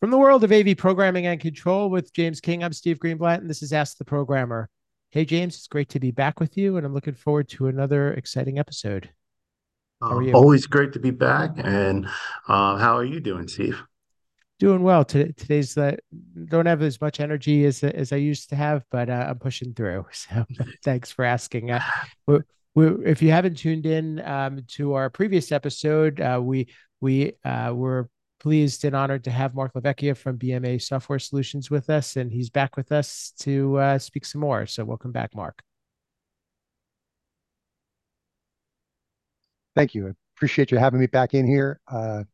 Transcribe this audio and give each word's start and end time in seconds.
From 0.00 0.10
the 0.10 0.18
world 0.18 0.44
of 0.44 0.52
AV 0.52 0.76
programming 0.76 1.26
and 1.26 1.40
control 1.40 1.88
with 1.88 2.12
James 2.12 2.40
King, 2.40 2.62
I'm 2.62 2.72
Steve 2.72 2.98
Greenblatt, 2.98 3.38
and 3.38 3.48
this 3.48 3.62
is 3.62 3.72
Ask 3.72 3.96
the 3.96 4.04
Programmer. 4.04 4.68
Hey, 5.10 5.24
James, 5.24 5.54
it's 5.54 5.66
great 5.66 5.88
to 5.90 6.00
be 6.00 6.10
back 6.10 6.40
with 6.40 6.58
you, 6.58 6.76
and 6.76 6.84
I'm 6.84 6.92
looking 6.92 7.14
forward 7.14 7.48
to 7.50 7.68
another 7.68 8.12
exciting 8.12 8.58
episode. 8.58 9.10
How 10.02 10.18
are 10.18 10.22
uh. 10.22 10.32
Always 10.32 10.66
great 10.66 10.92
to 10.94 10.98
be 10.98 11.10
back. 11.10 11.52
And 11.56 12.06
uh, 12.48 12.76
how 12.76 12.96
are 12.96 13.04
you 13.04 13.20
doing, 13.20 13.48
Steve? 13.48 13.82
Doing 14.58 14.82
well. 14.82 15.04
Today, 15.04 15.32
today's 15.36 15.78
uh, 15.78 15.96
don't 16.46 16.66
have 16.66 16.82
as 16.82 17.00
much 17.00 17.20
energy 17.20 17.64
as 17.64 17.82
as 17.82 18.12
I 18.12 18.16
used 18.16 18.50
to 18.50 18.56
have, 18.56 18.84
but 18.90 19.08
uh, 19.08 19.26
I'm 19.28 19.38
pushing 19.38 19.72
through. 19.72 20.06
So 20.12 20.44
thanks 20.84 21.10
for 21.10 21.24
asking. 21.24 21.70
Uh, 21.70 21.82
we, 22.26 22.38
we, 22.74 22.86
if 23.06 23.22
you 23.22 23.30
haven't 23.30 23.56
tuned 23.56 23.86
in 23.86 24.20
um, 24.20 24.60
to 24.72 24.94
our 24.94 25.08
previous 25.08 25.50
episode, 25.50 26.20
uh, 26.20 26.40
we 26.42 26.68
we 27.00 27.32
uh, 27.44 27.72
were 27.74 28.08
pleased 28.44 28.84
and 28.84 28.94
honored 28.94 29.24
to 29.24 29.30
have 29.30 29.54
Marc 29.54 29.72
LaVecchia 29.72 30.14
from 30.14 30.36
BMA 30.36 30.80
Software 30.82 31.18
Solutions 31.18 31.70
with 31.70 31.88
us, 31.88 32.16
and 32.16 32.30
he's 32.30 32.50
back 32.50 32.76
with 32.76 32.92
us 32.92 33.32
to 33.38 33.78
uh, 33.78 33.98
speak 33.98 34.26
some 34.26 34.42
more. 34.42 34.66
So, 34.66 34.84
welcome 34.84 35.12
back, 35.12 35.34
Marc. 35.34 35.62
Thank 39.74 39.94
you. 39.94 40.08
I 40.08 40.10
appreciate 40.36 40.70
you 40.70 40.76
having 40.76 41.00
me 41.00 41.06
back 41.06 41.32
in 41.32 41.46
here. 41.46 41.80
Uh, 41.90 42.24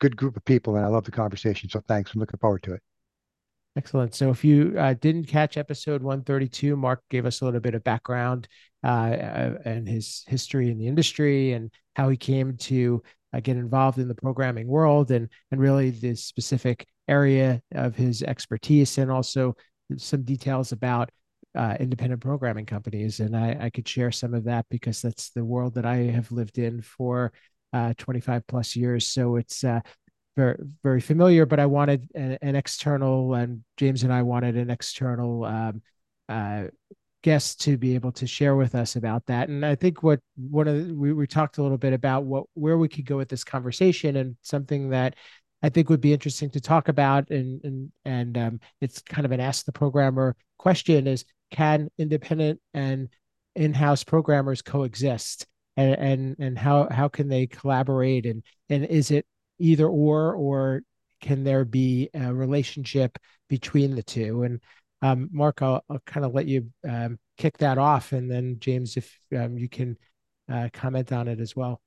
good 0.00 0.16
group 0.16 0.36
of 0.36 0.44
people, 0.44 0.74
and 0.74 0.84
I 0.84 0.88
love 0.88 1.04
the 1.04 1.12
conversation. 1.12 1.70
So, 1.70 1.80
thanks. 1.86 2.12
I'm 2.12 2.18
looking 2.18 2.40
forward 2.40 2.64
to 2.64 2.74
it. 2.74 2.82
Excellent. 3.76 4.12
So, 4.12 4.30
if 4.30 4.44
you 4.44 4.74
uh, 4.76 4.94
didn't 4.94 5.26
catch 5.26 5.56
episode 5.56 6.02
132, 6.02 6.76
Marc 6.76 7.00
gave 7.10 7.26
us 7.26 7.42
a 7.42 7.44
little 7.44 7.60
bit 7.60 7.76
of 7.76 7.84
background 7.84 8.48
uh, 8.82 8.88
uh 8.88 9.54
and 9.64 9.86
his 9.86 10.24
history 10.26 10.68
in 10.68 10.78
the 10.78 10.88
industry 10.88 11.52
and 11.52 11.70
how 11.94 12.08
he 12.08 12.16
came 12.16 12.56
to 12.56 13.04
uh, 13.32 13.40
get 13.40 13.56
involved 13.56 13.98
in 13.98 14.08
the 14.08 14.14
programming 14.14 14.66
world 14.66 15.10
and 15.10 15.28
and 15.50 15.60
really 15.60 15.90
the 15.90 16.14
specific 16.14 16.86
area 17.08 17.62
of 17.72 17.96
his 17.96 18.22
expertise 18.22 18.98
and 18.98 19.10
also 19.10 19.56
some 19.96 20.22
details 20.22 20.72
about 20.72 21.10
uh, 21.56 21.76
independent 21.80 22.22
programming 22.22 22.66
companies. 22.66 23.18
And 23.18 23.36
I, 23.36 23.56
I 23.60 23.70
could 23.70 23.88
share 23.88 24.12
some 24.12 24.34
of 24.34 24.44
that 24.44 24.66
because 24.70 25.02
that's 25.02 25.30
the 25.30 25.44
world 25.44 25.74
that 25.74 25.84
I 25.84 25.96
have 25.96 26.30
lived 26.30 26.58
in 26.58 26.80
for 26.82 27.32
uh, 27.72 27.94
25 27.98 28.46
plus 28.46 28.76
years. 28.76 29.06
So 29.06 29.36
it's 29.36 29.64
uh, 29.64 29.80
very 30.36 30.56
very 30.82 31.00
familiar 31.00 31.44
but 31.44 31.58
I 31.58 31.66
wanted 31.66 32.08
an, 32.14 32.38
an, 32.40 32.54
external 32.54 33.34
and 33.34 33.64
James 33.76 34.04
and 34.04 34.12
I 34.12 34.22
wanted 34.22 34.56
an 34.56 34.70
external 34.70 35.44
um, 35.44 35.82
uh, 36.28 36.64
guests 37.22 37.54
to 37.64 37.76
be 37.76 37.94
able 37.94 38.12
to 38.12 38.26
share 38.26 38.56
with 38.56 38.74
us 38.74 38.96
about 38.96 39.26
that. 39.26 39.48
And 39.48 39.64
I 39.64 39.74
think 39.74 40.02
what 40.02 40.20
one 40.36 40.68
of 40.68 40.88
the, 40.88 40.94
we, 40.94 41.12
we 41.12 41.26
talked 41.26 41.58
a 41.58 41.62
little 41.62 41.78
bit 41.78 41.92
about 41.92 42.24
what 42.24 42.44
where 42.54 42.78
we 42.78 42.88
could 42.88 43.06
go 43.06 43.16
with 43.16 43.28
this 43.28 43.44
conversation 43.44 44.16
and 44.16 44.36
something 44.42 44.90
that 44.90 45.16
I 45.62 45.68
think 45.68 45.90
would 45.90 46.00
be 46.00 46.12
interesting 46.12 46.50
to 46.50 46.60
talk 46.60 46.88
about 46.88 47.30
and 47.30 47.62
and 47.64 47.92
and 48.04 48.38
um, 48.38 48.60
it's 48.80 49.02
kind 49.02 49.26
of 49.26 49.32
an 49.32 49.40
ask 49.40 49.64
the 49.64 49.72
programmer 49.72 50.36
question 50.58 51.06
is 51.06 51.24
can 51.50 51.90
independent 51.98 52.60
and 52.74 53.08
in-house 53.56 54.04
programmers 54.04 54.62
coexist? 54.62 55.46
And 55.76 55.94
and 55.94 56.36
and 56.38 56.58
how 56.58 56.88
how 56.90 57.08
can 57.08 57.28
they 57.28 57.46
collaborate? 57.46 58.26
And 58.26 58.42
and 58.68 58.84
is 58.84 59.10
it 59.10 59.26
either 59.58 59.86
or 59.86 60.34
or 60.34 60.82
can 61.20 61.44
there 61.44 61.64
be 61.64 62.08
a 62.14 62.34
relationship 62.34 63.18
between 63.48 63.94
the 63.94 64.02
two? 64.02 64.42
And 64.42 64.60
um, 65.02 65.28
Marc, 65.32 65.62
I'll, 65.62 65.82
I'll 65.88 66.00
kind 66.00 66.26
of 66.26 66.34
let 66.34 66.46
you 66.46 66.70
um, 66.88 67.18
kick 67.36 67.58
that 67.58 67.78
off, 67.78 68.12
and 68.12 68.30
then 68.30 68.58
James, 68.60 68.96
if 68.96 69.18
um, 69.36 69.56
you 69.56 69.68
can 69.68 69.96
uh, 70.50 70.68
comment 70.72 71.12
on 71.12 71.28
it 71.28 71.40
as 71.40 71.56
well. 71.56 71.80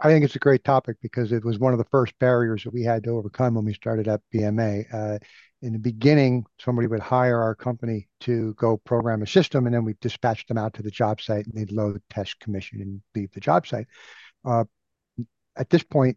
I 0.00 0.08
think 0.08 0.24
it's 0.24 0.36
a 0.36 0.40
great 0.40 0.62
topic 0.62 0.96
because 1.02 1.32
it 1.32 1.44
was 1.44 1.58
one 1.58 1.72
of 1.72 1.78
the 1.78 1.84
first 1.90 2.16
barriers 2.20 2.62
that 2.62 2.72
we 2.72 2.84
had 2.84 3.02
to 3.04 3.10
overcome 3.10 3.54
when 3.54 3.64
we 3.64 3.74
started 3.74 4.06
at 4.06 4.20
BMA. 4.32 4.84
Uh, 4.94 5.18
in 5.60 5.72
the 5.72 5.78
beginning, 5.78 6.44
somebody 6.60 6.86
would 6.86 7.00
hire 7.00 7.40
our 7.40 7.56
company 7.56 8.08
to 8.20 8.54
go 8.54 8.76
program 8.76 9.22
a 9.22 9.26
system, 9.26 9.66
and 9.66 9.74
then 9.74 9.84
we 9.84 9.96
dispatch 10.00 10.46
them 10.46 10.56
out 10.56 10.72
to 10.74 10.82
the 10.82 10.90
job 10.90 11.20
site, 11.20 11.46
and 11.46 11.54
they'd 11.54 11.72
load, 11.72 12.00
test, 12.10 12.38
commission, 12.38 12.80
and 12.80 13.02
leave 13.16 13.32
the 13.32 13.40
job 13.40 13.66
site. 13.66 13.88
Uh, 14.44 14.64
at 15.56 15.68
this 15.68 15.82
point, 15.82 16.16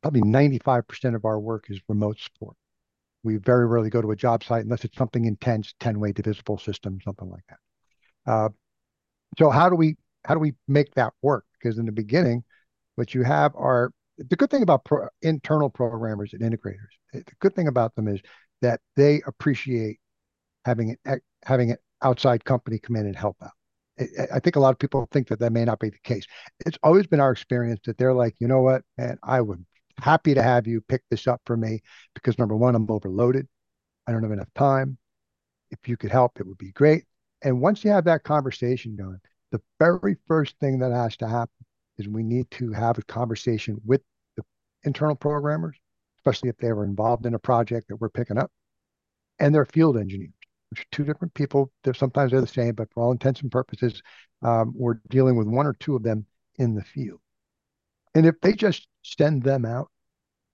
probably 0.00 0.22
95% 0.22 1.14
of 1.14 1.26
our 1.26 1.38
work 1.38 1.66
is 1.68 1.80
remote 1.88 2.18
support. 2.18 2.56
We 3.24 3.36
very 3.36 3.66
rarely 3.66 3.90
go 3.90 4.02
to 4.02 4.10
a 4.10 4.16
job 4.16 4.44
site 4.44 4.64
unless 4.64 4.84
it's 4.84 4.96
something 4.96 5.24
intense, 5.24 5.74
10-way 5.80 6.12
divisible 6.12 6.58
system, 6.58 6.98
something 7.02 7.28
like 7.28 7.44
that. 7.48 8.30
Uh, 8.30 8.48
so 9.38 9.50
how 9.50 9.68
do 9.68 9.76
we 9.76 9.96
how 10.24 10.34
do 10.34 10.40
we 10.40 10.54
make 10.68 10.94
that 10.94 11.12
work? 11.22 11.44
Because 11.58 11.78
in 11.78 11.86
the 11.86 11.92
beginning, 11.92 12.44
what 12.94 13.14
you 13.14 13.22
have 13.22 13.52
are 13.56 13.90
the 14.18 14.36
good 14.36 14.50
thing 14.50 14.62
about 14.62 14.84
pro, 14.84 15.08
internal 15.22 15.68
programmers 15.68 16.32
and 16.32 16.42
integrators. 16.42 16.92
The 17.12 17.24
good 17.40 17.54
thing 17.54 17.68
about 17.68 17.94
them 17.94 18.08
is 18.08 18.20
that 18.62 18.80
they 18.96 19.22
appreciate 19.26 19.98
having 20.64 20.96
an 21.04 21.20
having 21.44 21.72
an 21.72 21.78
outside 22.02 22.44
company 22.44 22.78
come 22.78 22.96
in 22.96 23.06
and 23.06 23.16
help 23.16 23.36
out. 23.42 23.50
I 24.32 24.40
think 24.40 24.56
a 24.56 24.60
lot 24.60 24.70
of 24.70 24.78
people 24.78 25.06
think 25.12 25.28
that 25.28 25.38
that 25.38 25.52
may 25.52 25.64
not 25.64 25.78
be 25.78 25.90
the 25.90 25.98
case. 26.02 26.24
It's 26.66 26.78
always 26.82 27.06
been 27.06 27.20
our 27.20 27.30
experience 27.30 27.80
that 27.84 27.96
they're 27.96 28.14
like, 28.14 28.34
you 28.40 28.48
know 28.48 28.60
what, 28.60 28.82
and 28.98 29.18
I 29.22 29.40
would 29.40 29.64
happy 29.98 30.34
to 30.34 30.42
have 30.42 30.66
you 30.66 30.80
pick 30.80 31.02
this 31.10 31.26
up 31.26 31.40
for 31.46 31.56
me 31.56 31.80
because 32.14 32.38
number 32.38 32.56
one, 32.56 32.74
I'm 32.74 32.90
overloaded. 32.90 33.46
I 34.06 34.12
don't 34.12 34.22
have 34.22 34.32
enough 34.32 34.52
time. 34.54 34.98
If 35.70 35.88
you 35.88 35.96
could 35.96 36.10
help, 36.10 36.38
it 36.38 36.46
would 36.46 36.58
be 36.58 36.72
great. 36.72 37.04
And 37.42 37.60
once 37.60 37.84
you 37.84 37.90
have 37.90 38.04
that 38.04 38.22
conversation 38.22 38.96
going, 38.96 39.20
the 39.52 39.60
very 39.78 40.16
first 40.26 40.58
thing 40.58 40.78
that 40.80 40.92
has 40.92 41.16
to 41.18 41.28
happen 41.28 41.64
is 41.98 42.08
we 42.08 42.22
need 42.22 42.50
to 42.52 42.72
have 42.72 42.98
a 42.98 43.02
conversation 43.02 43.80
with 43.84 44.02
the 44.36 44.42
internal 44.84 45.14
programmers, 45.14 45.76
especially 46.18 46.48
if 46.48 46.56
they 46.56 46.72
were 46.72 46.84
involved 46.84 47.26
in 47.26 47.34
a 47.34 47.38
project 47.38 47.88
that 47.88 47.96
we're 47.96 48.08
picking 48.08 48.38
up, 48.38 48.50
and 49.38 49.54
their 49.54 49.64
field 49.64 49.96
engineers, 49.96 50.32
which 50.70 50.80
are 50.80 50.86
two 50.90 51.04
different 51.04 51.34
people. 51.34 51.70
They're 51.82 51.94
sometimes 51.94 52.32
they're 52.32 52.40
the 52.40 52.46
same, 52.46 52.74
but 52.74 52.92
for 52.92 53.04
all 53.04 53.12
intents 53.12 53.42
and 53.42 53.52
purposes, 53.52 54.02
um, 54.42 54.72
we're 54.74 55.00
dealing 55.08 55.36
with 55.36 55.46
one 55.46 55.66
or 55.66 55.74
two 55.74 55.96
of 55.96 56.02
them 56.02 56.26
in 56.56 56.74
the 56.74 56.82
field. 56.82 57.20
And 58.14 58.26
if 58.26 58.40
they 58.40 58.52
just 58.52 58.86
send 59.02 59.42
them 59.42 59.64
out 59.64 59.90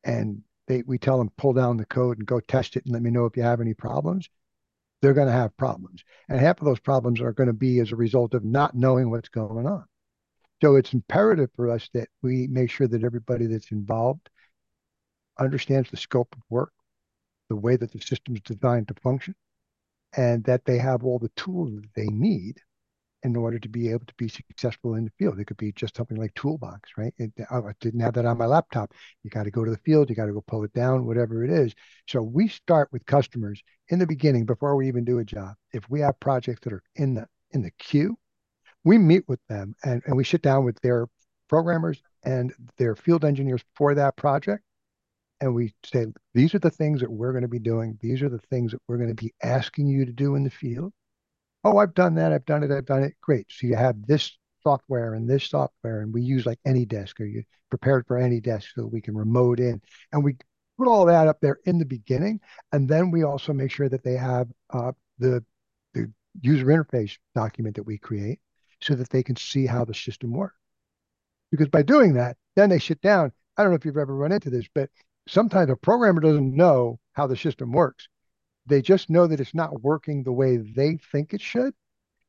and 0.04 0.42
they 0.66 0.82
we 0.86 0.98
tell 0.98 1.18
them 1.18 1.30
pull 1.36 1.52
down 1.52 1.76
the 1.76 1.84
code 1.84 2.18
and 2.18 2.26
go 2.26 2.40
test 2.40 2.76
it 2.76 2.84
and 2.84 2.92
let 2.92 3.02
me 3.02 3.10
know 3.10 3.26
if 3.26 3.36
you 3.36 3.42
have 3.42 3.60
any 3.60 3.74
problems, 3.74 4.28
they're 5.02 5.14
going 5.14 5.26
to 5.26 5.32
have 5.32 5.56
problems. 5.56 6.02
And 6.28 6.38
half 6.38 6.60
of 6.60 6.64
those 6.64 6.80
problems 6.80 7.20
are 7.20 7.32
going 7.32 7.48
to 7.48 7.52
be 7.52 7.80
as 7.80 7.92
a 7.92 7.96
result 7.96 8.34
of 8.34 8.44
not 8.44 8.74
knowing 8.74 9.10
what's 9.10 9.28
going 9.28 9.66
on. 9.66 9.84
So 10.62 10.76
it's 10.76 10.92
imperative 10.92 11.50
for 11.56 11.70
us 11.70 11.88
that 11.94 12.08
we 12.22 12.46
make 12.46 12.70
sure 12.70 12.86
that 12.86 13.04
everybody 13.04 13.46
that's 13.46 13.72
involved 13.72 14.28
understands 15.38 15.90
the 15.90 15.96
scope 15.96 16.34
of 16.36 16.42
work, 16.50 16.72
the 17.48 17.56
way 17.56 17.76
that 17.76 17.92
the 17.92 18.00
system 18.00 18.36
is 18.36 18.42
designed 18.42 18.88
to 18.88 18.94
function, 19.02 19.34
and 20.16 20.44
that 20.44 20.66
they 20.66 20.76
have 20.76 21.02
all 21.02 21.18
the 21.18 21.30
tools 21.30 21.70
that 21.72 21.94
they 21.94 22.06
need 22.06 22.60
in 23.22 23.36
order 23.36 23.58
to 23.58 23.68
be 23.68 23.90
able 23.90 24.06
to 24.06 24.14
be 24.16 24.28
successful 24.28 24.94
in 24.94 25.04
the 25.04 25.12
field. 25.18 25.38
It 25.38 25.44
could 25.46 25.56
be 25.56 25.72
just 25.72 25.96
something 25.96 26.16
like 26.16 26.34
Toolbox, 26.34 26.90
right? 26.96 27.12
It, 27.18 27.32
I 27.50 27.60
didn't 27.80 28.00
have 28.00 28.14
that 28.14 28.24
on 28.24 28.38
my 28.38 28.46
laptop. 28.46 28.92
You 29.22 29.30
got 29.30 29.44
to 29.44 29.50
go 29.50 29.64
to 29.64 29.70
the 29.70 29.78
field, 29.78 30.08
you 30.08 30.16
got 30.16 30.26
to 30.26 30.32
go 30.32 30.42
pull 30.46 30.64
it 30.64 30.72
down, 30.72 31.06
whatever 31.06 31.44
it 31.44 31.50
is. 31.50 31.74
So 32.08 32.22
we 32.22 32.48
start 32.48 32.88
with 32.92 33.04
customers 33.06 33.62
in 33.88 33.98
the 33.98 34.06
beginning 34.06 34.46
before 34.46 34.76
we 34.76 34.88
even 34.88 35.04
do 35.04 35.18
a 35.18 35.24
job. 35.24 35.54
If 35.72 35.88
we 35.90 36.00
have 36.00 36.18
projects 36.20 36.60
that 36.62 36.72
are 36.72 36.82
in 36.96 37.14
the 37.14 37.26
in 37.52 37.62
the 37.62 37.72
queue, 37.72 38.16
we 38.84 38.96
meet 38.96 39.24
with 39.28 39.40
them 39.48 39.74
and, 39.84 40.02
and 40.06 40.16
we 40.16 40.24
sit 40.24 40.42
down 40.42 40.64
with 40.64 40.80
their 40.80 41.06
programmers 41.48 42.00
and 42.22 42.52
their 42.78 42.94
field 42.94 43.24
engineers 43.24 43.62
for 43.74 43.94
that 43.94 44.16
project. 44.16 44.62
And 45.42 45.54
we 45.54 45.74
say, 45.84 46.06
these 46.34 46.54
are 46.54 46.58
the 46.58 46.70
things 46.70 47.00
that 47.00 47.10
we're 47.10 47.32
going 47.32 47.42
to 47.42 47.48
be 47.48 47.58
doing. 47.58 47.98
These 48.00 48.22
are 48.22 48.28
the 48.28 48.38
things 48.38 48.72
that 48.72 48.80
we're 48.86 48.98
going 48.98 49.14
to 49.14 49.22
be 49.22 49.32
asking 49.42 49.88
you 49.88 50.04
to 50.04 50.12
do 50.12 50.34
in 50.34 50.44
the 50.44 50.50
field 50.50 50.92
oh, 51.64 51.78
I've 51.78 51.94
done 51.94 52.14
that, 52.16 52.32
I've 52.32 52.44
done 52.44 52.62
it, 52.62 52.70
I've 52.70 52.86
done 52.86 53.02
it. 53.02 53.14
Great. 53.20 53.46
So 53.50 53.66
you 53.66 53.76
have 53.76 54.06
this 54.06 54.36
software 54.62 55.14
and 55.14 55.28
this 55.28 55.48
software, 55.48 56.00
and 56.00 56.12
we 56.12 56.22
use 56.22 56.46
like 56.46 56.58
AnyDesk, 56.66 57.20
or 57.20 57.24
you 57.24 57.44
prepared 57.70 58.06
for 58.06 58.18
AnyDesk 58.18 58.64
so 58.74 58.86
we 58.86 59.00
can 59.00 59.16
remote 59.16 59.60
in. 59.60 59.80
And 60.12 60.24
we 60.24 60.36
put 60.78 60.88
all 60.88 61.06
that 61.06 61.28
up 61.28 61.38
there 61.40 61.58
in 61.64 61.78
the 61.78 61.84
beginning. 61.84 62.40
And 62.72 62.88
then 62.88 63.10
we 63.10 63.22
also 63.22 63.52
make 63.52 63.70
sure 63.70 63.88
that 63.88 64.02
they 64.02 64.14
have 64.14 64.48
uh, 64.70 64.92
the, 65.18 65.44
the 65.94 66.12
user 66.40 66.66
interface 66.66 67.16
document 67.34 67.76
that 67.76 67.84
we 67.84 67.98
create 67.98 68.40
so 68.80 68.94
that 68.94 69.10
they 69.10 69.22
can 69.22 69.36
see 69.36 69.66
how 69.66 69.84
the 69.84 69.94
system 69.94 70.32
works. 70.32 70.56
Because 71.50 71.68
by 71.68 71.82
doing 71.82 72.14
that, 72.14 72.36
then 72.56 72.70
they 72.70 72.78
sit 72.78 73.00
down. 73.00 73.32
I 73.56 73.62
don't 73.62 73.72
know 73.72 73.76
if 73.76 73.84
you've 73.84 73.96
ever 73.96 74.14
run 74.14 74.32
into 74.32 74.50
this, 74.50 74.66
but 74.74 74.88
sometimes 75.28 75.70
a 75.70 75.76
programmer 75.76 76.20
doesn't 76.20 76.56
know 76.56 76.98
how 77.12 77.26
the 77.26 77.36
system 77.36 77.72
works. 77.72 78.08
They 78.70 78.80
just 78.80 79.10
know 79.10 79.26
that 79.26 79.40
it's 79.40 79.54
not 79.54 79.82
working 79.82 80.22
the 80.22 80.32
way 80.32 80.56
they 80.56 80.98
think 81.12 81.34
it 81.34 81.40
should. 81.40 81.74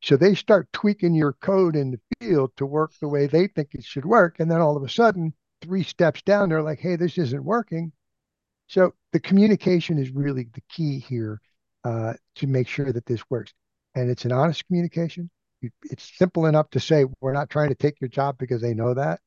So 0.01 0.17
they 0.17 0.33
start 0.33 0.67
tweaking 0.73 1.13
your 1.13 1.33
code 1.33 1.75
in 1.75 1.91
the 1.91 1.99
field 2.19 2.51
to 2.57 2.65
work 2.65 2.91
the 2.99 3.07
way 3.07 3.27
they 3.27 3.47
think 3.47 3.75
it 3.75 3.83
should 3.83 4.05
work. 4.05 4.39
And 4.39 4.49
then 4.49 4.59
all 4.59 4.75
of 4.75 4.83
a 4.83 4.89
sudden, 4.89 5.33
three 5.61 5.83
steps 5.83 6.23
down, 6.23 6.49
they're 6.49 6.63
like, 6.63 6.79
hey, 6.79 6.95
this 6.95 7.19
isn't 7.19 7.43
working. 7.43 7.91
So 8.67 8.93
the 9.13 9.19
communication 9.19 9.99
is 9.99 10.09
really 10.09 10.47
the 10.53 10.63
key 10.69 10.97
here 10.97 11.39
uh, 11.83 12.13
to 12.35 12.47
make 12.47 12.67
sure 12.67 12.91
that 12.91 13.05
this 13.05 13.21
works. 13.29 13.53
And 13.93 14.09
it's 14.09 14.25
an 14.25 14.31
honest 14.31 14.65
communication. 14.65 15.29
It's 15.83 16.17
simple 16.17 16.47
enough 16.47 16.71
to 16.71 16.79
say, 16.79 17.05
we're 17.19 17.33
not 17.33 17.51
trying 17.51 17.69
to 17.69 17.75
take 17.75 18.01
your 18.01 18.07
job 18.07 18.37
because 18.39 18.61
they 18.61 18.73
know 18.73 18.95
that. 18.95 19.19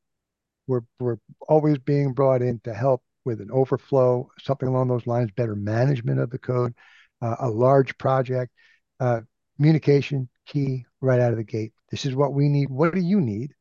We're, 0.67 0.81
we're 0.99 1.17
always 1.47 1.77
being 1.77 2.11
brought 2.11 2.41
in 2.41 2.59
to 2.65 2.73
help 2.73 3.01
with 3.23 3.39
an 3.39 3.51
overflow, 3.51 4.29
something 4.41 4.67
along 4.67 4.89
those 4.89 5.07
lines, 5.07 5.31
better 5.31 5.55
management 5.55 6.19
of 6.19 6.31
the 6.31 6.37
code, 6.37 6.73
uh, 7.21 7.35
a 7.39 7.49
large 7.49 7.97
project, 7.97 8.51
uh, 8.99 9.21
communication 9.57 10.29
key 10.45 10.85
right 11.01 11.19
out 11.19 11.31
of 11.31 11.37
the 11.37 11.43
gate. 11.43 11.73
This 11.91 12.05
is 12.05 12.15
what 12.15 12.33
we 12.33 12.49
need. 12.49 12.69
What 12.69 12.93
do 12.93 13.01
you 13.01 13.21
need? 13.21 13.53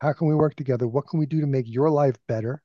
How 0.00 0.12
can 0.12 0.28
we 0.28 0.34
work 0.34 0.54
together? 0.56 0.86
What 0.86 1.08
can 1.08 1.18
we 1.18 1.26
do 1.26 1.40
to 1.40 1.46
make 1.46 1.66
your 1.68 1.90
life 1.90 2.16
better? 2.28 2.62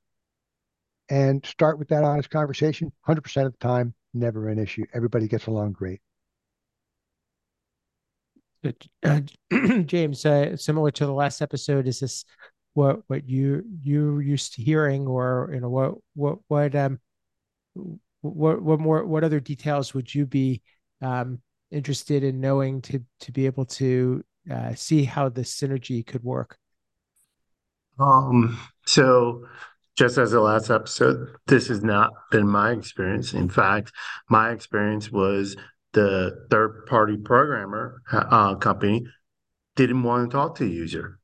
And 1.08 1.44
start 1.44 1.78
with 1.78 1.88
that 1.88 2.04
honest 2.04 2.30
conversation. 2.30 2.92
100% 3.06 3.46
of 3.46 3.52
the 3.52 3.58
time, 3.58 3.94
never 4.14 4.48
an 4.48 4.58
issue. 4.58 4.84
Everybody 4.94 5.28
gets 5.28 5.46
along 5.46 5.72
great. 5.72 6.00
Uh, 8.64 9.20
James, 9.84 10.24
uh, 10.24 10.56
similar 10.56 10.90
to 10.92 11.06
the 11.06 11.12
last 11.12 11.42
episode, 11.42 11.88
is 11.88 12.00
this 12.00 12.24
what 12.74 13.00
what 13.08 13.28
you 13.28 13.64
you 13.82 14.20
used 14.20 14.54
to 14.54 14.62
hearing, 14.62 15.06
or 15.06 15.50
you 15.52 15.60
know 15.60 15.68
what 15.68 15.94
what 16.14 16.38
what 16.48 16.74
um 16.76 17.00
what 18.22 18.62
what 18.62 18.80
more 18.80 19.04
what 19.04 19.24
other 19.24 19.40
details 19.40 19.94
would 19.94 20.14
you 20.14 20.26
be 20.26 20.62
um, 21.00 21.40
interested 21.70 22.24
in 22.24 22.40
knowing 22.40 22.80
to 22.82 23.00
to 23.20 23.32
be 23.32 23.46
able 23.46 23.66
to 23.66 24.24
uh, 24.50 24.74
see 24.74 25.04
how 25.04 25.28
the 25.28 25.42
synergy 25.42 26.06
could 26.06 26.22
work? 26.22 26.56
Um. 27.98 28.58
So 28.86 29.46
just 29.96 30.18
as 30.18 30.30
the 30.30 30.40
last 30.40 30.70
episode, 30.70 31.36
this 31.46 31.68
has 31.68 31.82
not 31.82 32.10
been 32.30 32.48
my 32.48 32.70
experience. 32.70 33.34
In 33.34 33.48
fact, 33.48 33.92
my 34.28 34.50
experience 34.50 35.12
was 35.12 35.56
the 35.92 36.46
third 36.50 36.86
party 36.86 37.16
programmer 37.16 38.02
uh, 38.10 38.54
company 38.54 39.06
didn't 39.76 40.02
want 40.02 40.30
to 40.30 40.34
talk 40.34 40.56
to 40.56 40.64
the 40.64 40.70
user, 40.70 41.18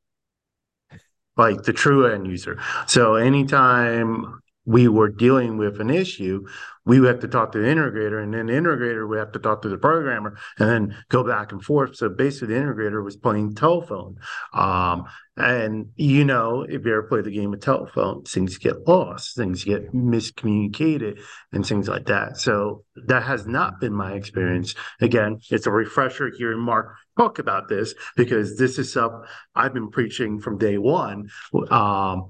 like 1.36 1.62
the 1.62 1.72
true 1.72 2.06
end 2.06 2.26
user. 2.26 2.60
So 2.86 3.14
anytime 3.14 4.40
we 4.68 4.86
were 4.86 5.08
dealing 5.08 5.56
with 5.56 5.80
an 5.80 5.88
issue, 5.88 6.46
we 6.84 7.00
would 7.00 7.08
have 7.08 7.20
to 7.20 7.28
talk 7.28 7.52
to 7.52 7.58
the 7.58 7.66
integrator, 7.66 8.22
and 8.22 8.34
then 8.34 8.46
the 8.46 8.52
integrator 8.52 9.08
would 9.08 9.18
have 9.18 9.32
to 9.32 9.38
talk 9.38 9.62
to 9.62 9.68
the 9.70 9.78
programmer, 9.78 10.36
and 10.58 10.68
then 10.68 10.96
go 11.08 11.24
back 11.24 11.52
and 11.52 11.64
forth. 11.64 11.96
So 11.96 12.10
basically, 12.10 12.54
the 12.54 12.60
integrator 12.60 13.02
was 13.02 13.16
playing 13.16 13.54
telephone. 13.54 14.16
Um, 14.52 15.06
and 15.38 15.86
you 15.96 16.24
know, 16.24 16.66
if 16.68 16.84
you 16.84 16.92
ever 16.92 17.04
play 17.04 17.22
the 17.22 17.30
game 17.30 17.54
of 17.54 17.60
telephone, 17.60 18.24
things 18.24 18.58
get 18.58 18.86
lost, 18.86 19.36
things 19.36 19.64
get 19.64 19.94
miscommunicated, 19.94 21.20
and 21.52 21.64
things 21.64 21.88
like 21.88 22.06
that. 22.06 22.36
So 22.36 22.84
that 23.06 23.22
has 23.22 23.46
not 23.46 23.80
been 23.80 23.94
my 23.94 24.12
experience. 24.12 24.74
Again, 25.00 25.40
it's 25.50 25.66
a 25.66 25.70
refresher 25.70 26.30
hearing 26.36 26.60
Marc 26.60 26.94
talk 27.16 27.38
about 27.38 27.68
this 27.68 27.94
because 28.16 28.58
this 28.58 28.78
is 28.78 28.90
stuff 28.90 29.12
I've 29.54 29.74
been 29.74 29.90
preaching 29.90 30.40
from 30.40 30.58
day 30.58 30.76
one. 30.78 31.28
Um, 31.70 32.28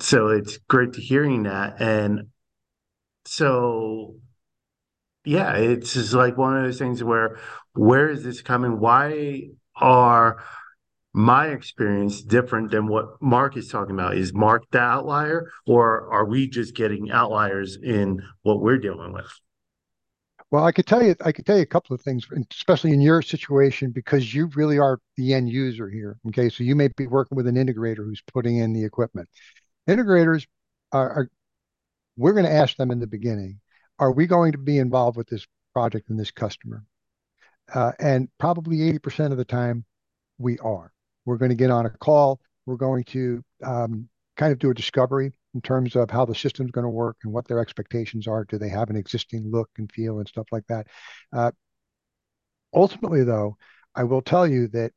so 0.00 0.28
it's 0.28 0.58
great 0.68 0.92
to 0.94 1.00
hearing 1.00 1.44
that. 1.44 1.80
And 1.80 2.28
so 3.24 4.16
yeah 5.24 5.56
it's 5.56 5.92
just 5.92 6.14
like 6.14 6.38
one 6.38 6.56
of 6.56 6.62
those 6.64 6.78
things 6.78 7.04
where 7.04 7.38
where 7.74 8.08
is 8.08 8.22
this 8.24 8.42
coming? 8.42 8.80
Why 8.80 9.48
are 9.76 10.42
my 11.12 11.48
experience 11.48 12.22
different 12.22 12.70
than 12.70 12.86
what 12.86 13.20
marc 13.20 13.56
is 13.56 13.68
talking 13.68 13.94
about? 13.94 14.16
Is 14.16 14.32
marc 14.34 14.64
the 14.70 14.80
outlier 14.80 15.50
or 15.66 16.10
are 16.12 16.24
we 16.24 16.48
just 16.48 16.74
getting 16.74 17.10
outliers 17.10 17.76
in 17.82 18.22
what 18.42 18.60
we're 18.60 18.78
dealing 18.78 19.12
with? 19.12 19.30
Well 20.50 20.64
i 20.64 20.72
could 20.72 20.86
tell 20.86 21.02
you 21.02 21.14
i 21.22 21.30
could 21.30 21.44
tell 21.44 21.56
you 21.56 21.62
a 21.62 21.66
couple 21.66 21.94
of 21.94 22.00
things 22.00 22.26
especially 22.50 22.92
in 22.92 23.02
your 23.02 23.20
situation 23.20 23.90
because 23.90 24.32
you 24.32 24.46
really 24.54 24.78
are 24.78 24.98
the 25.18 25.34
end 25.34 25.50
user 25.50 25.90
here 25.90 26.18
okay? 26.28 26.48
So 26.48 26.64
you 26.64 26.74
may 26.74 26.88
be 26.88 27.06
working 27.06 27.36
with 27.36 27.46
an 27.46 27.56
integrator 27.56 27.96
who's 27.98 28.22
putting 28.32 28.56
in 28.56 28.72
the 28.72 28.84
equipment 28.84 29.28
Integrators 29.88 30.46
are, 30.92 31.10
are 31.10 31.30
we're 32.16 32.32
going 32.32 32.44
to 32.44 32.52
ask 32.52 32.76
them 32.76 32.90
in 32.90 33.00
the 33.00 33.06
beginning, 33.06 33.60
are 33.98 34.12
we 34.12 34.26
going 34.26 34.52
to 34.52 34.58
be 34.58 34.78
involved 34.78 35.16
with 35.16 35.28
this 35.28 35.46
project 35.72 36.10
and 36.10 36.18
this 36.18 36.30
customer? 36.30 36.84
Uh, 37.72 37.92
and 37.98 38.28
probably 38.38 38.78
80% 38.78 39.30
of 39.32 39.38
the 39.38 39.44
time, 39.44 39.84
we 40.38 40.58
are. 40.58 40.92
We're 41.24 41.36
going 41.36 41.50
to 41.50 41.54
get 41.54 41.70
on 41.70 41.86
a 41.86 41.90
call. 41.90 42.40
We're 42.66 42.76
going 42.76 43.04
to 43.04 43.42
um, 43.64 44.08
kind 44.36 44.52
of 44.52 44.58
do 44.58 44.70
a 44.70 44.74
discovery 44.74 45.32
in 45.54 45.60
terms 45.60 45.96
of 45.96 46.10
how 46.10 46.24
the 46.24 46.34
system's 46.34 46.70
going 46.70 46.84
to 46.84 46.90
work 46.90 47.16
and 47.24 47.32
what 47.32 47.46
their 47.48 47.58
expectations 47.58 48.26
are. 48.26 48.44
Do 48.44 48.58
they 48.58 48.68
have 48.68 48.90
an 48.90 48.96
existing 48.96 49.50
look 49.50 49.70
and 49.78 49.90
feel 49.90 50.18
and 50.18 50.28
stuff 50.28 50.46
like 50.52 50.66
that? 50.68 50.86
Uh, 51.32 51.50
ultimately, 52.74 53.24
though, 53.24 53.56
I 53.94 54.04
will 54.04 54.22
tell 54.22 54.46
you 54.46 54.68
that 54.68 54.92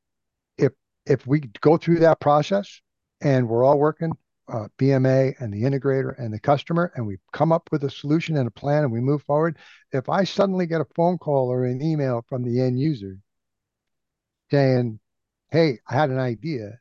if 0.58 0.74
if 1.06 1.26
we 1.26 1.40
go 1.62 1.78
through 1.78 2.00
that 2.00 2.20
process 2.20 2.82
and 3.22 3.50
we're 3.50 3.64
all 3.64 3.80
working 3.80 4.12
uh, 4.52 4.68
BMA 4.78 5.34
and 5.40 5.54
the 5.54 5.64
integrator 5.64 6.14
and 6.18 6.34
the 6.34 6.40
customer, 6.40 6.92
and 6.96 7.08
we 7.08 7.18
come 7.32 7.52
up 7.52 7.70
with 7.72 7.84
a 7.84 7.90
solution 7.90 8.38
and 8.38 8.48
a 8.48 8.52
plan 8.52 8.84
and 8.84 8.92
we 8.92 9.00
move 9.00 9.24
forward. 9.24 9.58
If 9.92 10.10
I 10.10 10.24
suddenly 10.24 10.66
get 10.66 10.82
a 10.82 10.86
phone 10.96 11.18
call 11.18 11.52
or 11.52 11.66
an 11.66 11.82
email 11.82 12.26
from 12.28 12.44
the 12.44 12.62
end 12.62 12.80
user 12.80 13.18
saying, 14.50 15.00
Hey, 15.52 15.80
I 15.88 15.96
had 15.96 16.10
an 16.10 16.20
idea, 16.20 16.80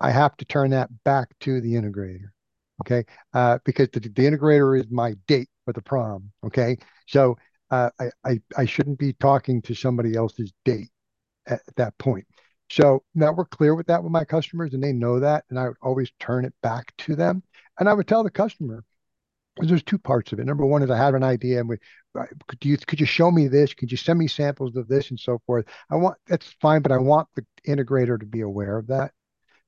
I 0.00 0.10
have 0.10 0.36
to 0.38 0.44
turn 0.44 0.70
that 0.70 0.90
back 1.04 1.28
to 1.40 1.60
the 1.60 1.74
integrator. 1.74 2.30
Okay. 2.82 3.04
Uh, 3.32 3.58
because 3.64 3.88
the, 3.90 4.00
the 4.00 4.10
integrator 4.10 4.78
is 4.78 4.86
my 4.90 5.14
date 5.26 5.48
for 5.64 5.72
the 5.72 5.82
prom. 5.82 6.32
Okay. 6.44 6.76
So 7.06 7.36
uh, 7.70 7.90
I, 8.00 8.10
I, 8.24 8.40
I 8.56 8.64
shouldn't 8.64 8.98
be 8.98 9.12
talking 9.14 9.62
to 9.62 9.74
somebody 9.74 10.14
else's 10.14 10.52
date 10.64 10.90
at 11.46 11.60
that 11.76 11.96
point. 11.98 12.26
So 12.70 13.04
now 13.14 13.32
we're 13.32 13.44
clear 13.44 13.74
with 13.74 13.86
that 13.86 14.02
with 14.02 14.12
my 14.12 14.24
customers 14.24 14.74
and 14.74 14.82
they 14.82 14.92
know 14.92 15.20
that. 15.20 15.44
And 15.50 15.58
I 15.58 15.68
would 15.68 15.76
always 15.82 16.10
turn 16.18 16.44
it 16.44 16.54
back 16.62 16.92
to 16.98 17.14
them. 17.14 17.42
And 17.78 17.88
I 17.88 17.94
would 17.94 18.08
tell 18.08 18.24
the 18.24 18.30
customer, 18.30 18.84
because 19.54 19.68
there's 19.68 19.82
two 19.82 19.98
parts 19.98 20.32
of 20.32 20.40
it. 20.40 20.46
Number 20.46 20.66
one 20.66 20.82
is 20.82 20.90
I 20.90 20.96
have 20.96 21.14
an 21.14 21.22
idea 21.22 21.60
and 21.60 21.68
we 21.68 21.76
could 22.46 22.64
you 22.64 22.76
could 22.76 23.00
you 23.00 23.06
show 23.06 23.30
me 23.30 23.48
this? 23.48 23.74
Could 23.74 23.90
you 23.90 23.96
send 23.96 24.18
me 24.18 24.28
samples 24.28 24.76
of 24.76 24.88
this 24.88 25.10
and 25.10 25.18
so 25.18 25.40
forth? 25.46 25.66
I 25.90 25.96
want 25.96 26.16
that's 26.26 26.54
fine, 26.60 26.82
but 26.82 26.92
I 26.92 26.98
want 26.98 27.28
the 27.34 27.44
integrator 27.66 28.18
to 28.18 28.26
be 28.26 28.40
aware 28.40 28.78
of 28.78 28.88
that. 28.88 29.12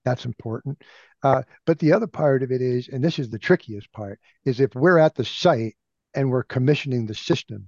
That's 0.04 0.25
important. 0.25 0.81
Uh, 1.22 1.43
but 1.66 1.78
the 1.78 1.93
other 1.93 2.06
part 2.06 2.43
of 2.43 2.52
it 2.52 2.62
is, 2.62 2.88
and 2.88 3.02
this 3.02 3.19
is 3.19 3.31
the 3.31 3.38
trickiest 3.38 3.90
part, 3.93 4.20
is 4.44 4.60
if 4.60 4.75
we're 4.75 4.98
at 4.98 5.14
the 5.14 5.25
site 5.25 5.76
and 6.14 6.31
we're 6.31 6.44
commissioning 6.44 7.06
the 7.06 7.14
system 7.14 7.66